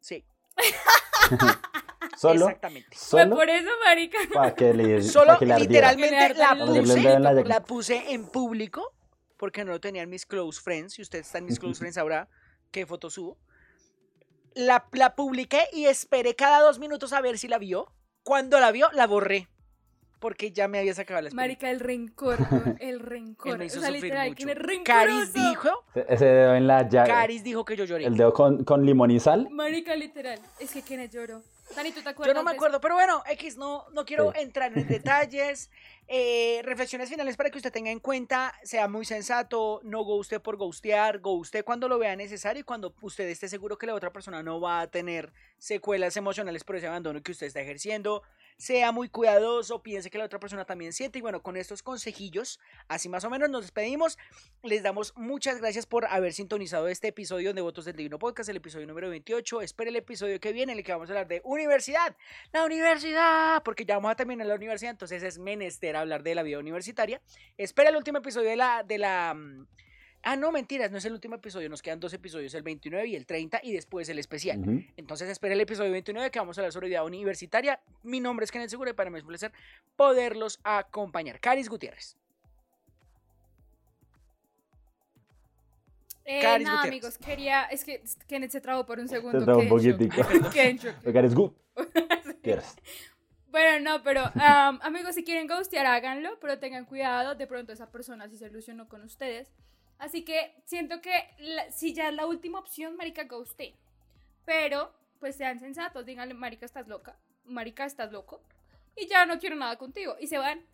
[0.00, 0.24] Sí.
[2.16, 2.46] ¿Solo?
[2.46, 2.96] Exactamente.
[2.96, 3.36] ¿Solo?
[3.36, 4.18] Pues por eso, marica.
[4.32, 8.95] Para que le, Solo que le literalmente la puse, la puse en público
[9.36, 10.94] porque no lo tenían mis close friends.
[10.94, 12.28] Si ustedes están en mis close friends, sabrá
[12.70, 13.38] qué foto subo.
[14.54, 17.92] La, la publiqué y esperé cada dos minutos a ver si la vio.
[18.22, 19.48] Cuando la vio, la borré.
[20.18, 22.38] Porque ya me había sacado la Marica, el rencor,
[22.80, 23.52] el rencor.
[23.52, 24.82] Él me hizo o sea, sufrir literal, mucho.
[24.84, 25.68] Caris dijo.
[25.94, 27.08] Ese dedo en la llave.
[27.08, 28.06] Caris dijo que yo lloré.
[28.06, 29.48] El dedo con, con limón y sal.
[29.50, 30.40] Marica, literal.
[30.58, 31.42] Es que quienes lloró.
[31.74, 32.34] Dani, ¿tú te acuerdas?
[32.34, 35.70] Yo no me acuerdo, pero bueno, X, no, no quiero entrar en detalles.
[36.08, 40.40] Eh, reflexiones finales para que usted tenga en cuenta, sea muy sensato, no go usted
[40.40, 43.94] por ghostear, go usted cuando lo vea necesario y cuando usted esté seguro que la
[43.94, 48.22] otra persona no va a tener secuelas emocionales por ese abandono que usted está ejerciendo
[48.58, 51.18] sea muy cuidadoso, piense que la otra persona también siente.
[51.18, 54.18] Y bueno, con estos consejillos, así más o menos nos despedimos.
[54.62, 58.56] Les damos muchas gracias por haber sintonizado este episodio de Votos del Divino Podcast, el
[58.56, 59.62] episodio número 28.
[59.62, 62.16] Espere el episodio que viene en el que vamos a hablar de universidad.
[62.52, 66.42] La universidad, porque ya vamos a terminar la universidad, entonces es menester hablar de la
[66.42, 67.20] vida universitaria.
[67.58, 68.82] Espera el último episodio de la...
[68.82, 69.66] De la mm,
[70.22, 73.14] Ah, no, mentiras, no es el último episodio, nos quedan dos episodios, el 29 y
[73.14, 74.84] el 30 y después el especial.
[74.96, 77.80] Entonces espera el episodio 29 que vamos a hablar sobre vida universitaria.
[78.02, 79.52] Mi nombre es Kenneth Segura y para mí es un placer
[79.94, 81.38] poderlos acompañar.
[81.38, 82.16] Caris Gutiérrez.
[86.24, 87.62] Eh, Caris nada, amigos, quería.
[87.64, 89.38] Es que Kenneth se trabó por un segundo.
[89.38, 90.16] Se trabó un poquitico.
[91.12, 92.74] Caris Gutiérrez.
[93.48, 97.36] Bueno, no, pero amigos, si quieren ghostear, háganlo, pero tengan cuidado.
[97.36, 99.52] De pronto esa persona si se ilusionó con ustedes.
[99.98, 101.12] Así que siento que
[101.70, 103.70] si ya es la última opción, marica, usted.
[104.44, 108.40] Pero, pues sean sensatos, díganle, marica, estás loca, marica, estás loco.
[108.94, 110.16] Y ya no quiero nada contigo.
[110.20, 110.64] Y se van.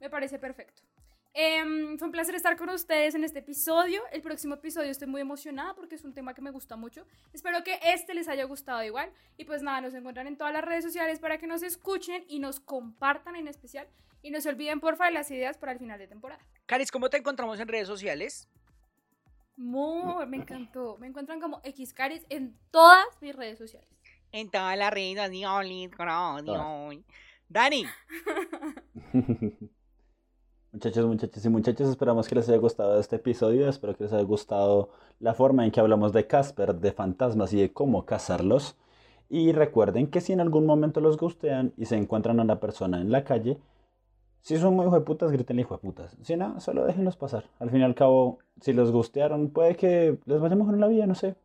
[0.00, 0.82] Me parece perfecto.
[1.34, 4.02] Em, fue un placer estar con ustedes en este episodio.
[4.10, 7.06] El próximo episodio estoy muy emocionada porque es un tema que me gusta mucho.
[7.32, 9.12] Espero que este les haya gustado igual.
[9.36, 12.40] Y pues nada, nos encuentran en todas las redes sociales para que nos escuchen y
[12.40, 13.86] nos compartan en especial.
[14.22, 16.42] Y no se olviden, porfa, de las ideas para el final de temporada.
[16.66, 18.48] Caris, ¿cómo te encontramos en redes sociales?
[19.58, 20.96] Muy, me encantó.
[20.98, 23.88] Me encuentran como Xcaris en todas mis redes sociales.
[24.30, 25.16] En todas las redes
[27.48, 27.84] Dani.
[30.70, 33.68] Muchachos, muchachos y muchachas, esperamos que les haya gustado este episodio.
[33.68, 37.60] Espero que les haya gustado la forma en que hablamos de Casper, de fantasmas y
[37.60, 38.76] de cómo cazarlos.
[39.28, 43.00] Y recuerden que si en algún momento los gustean y se encuentran a una persona
[43.00, 43.58] en la calle,
[44.48, 46.16] si son muy hijueputas, griten hijueputas.
[46.22, 47.44] Si no, solo déjenlos pasar.
[47.58, 50.86] Al fin y al cabo, si los gustearon, puede que les vaya mejor en la
[50.86, 51.36] vida, no sé.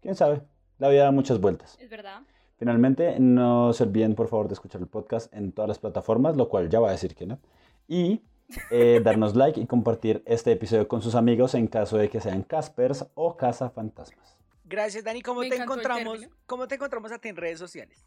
[0.00, 0.40] ¿Quién sabe?
[0.78, 1.76] La vida da muchas vueltas.
[1.78, 2.22] Es verdad.
[2.56, 6.48] Finalmente, no se olviden, por favor, de escuchar el podcast en todas las plataformas, lo
[6.48, 7.38] cual ya va a decir que no.
[7.86, 8.22] Y
[8.70, 12.44] eh, darnos like y compartir este episodio con sus amigos en caso de que sean
[12.44, 14.38] Caspers o Fantasmas.
[14.64, 15.20] Gracias, Dani.
[15.20, 16.26] ¿Cómo te encontramos?
[16.46, 18.06] ¿Cómo te encontramos a ti en redes sociales?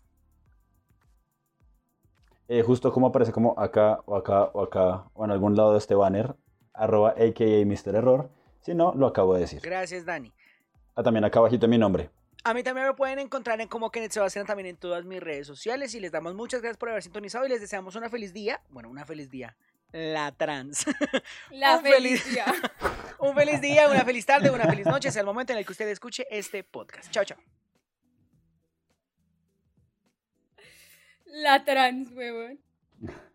[2.47, 5.79] Eh, justo como aparece como acá o acá o acá o en algún lado de
[5.79, 6.35] este banner,
[6.73, 7.95] arroba aka Mr.
[7.95, 8.29] Error.
[8.61, 9.61] Si no, lo acabo de decir.
[9.61, 10.33] Gracias, Dani.
[10.95, 12.09] Ah, también acá abajito mi nombre.
[12.43, 15.47] A mí también me pueden encontrar en como Kenneth Sebastián también en todas mis redes
[15.47, 18.61] sociales y les damos muchas gracias por haber sintonizado y les deseamos una feliz día.
[18.69, 19.57] Bueno, una feliz día.
[19.91, 20.85] La trans.
[21.51, 22.45] La feliz, día.
[23.19, 25.09] un feliz día, una feliz tarde, una feliz noche.
[25.09, 27.09] Es el momento en el que usted escuche este podcast.
[27.09, 27.37] Chao, chao.
[31.35, 32.59] La trans, weón.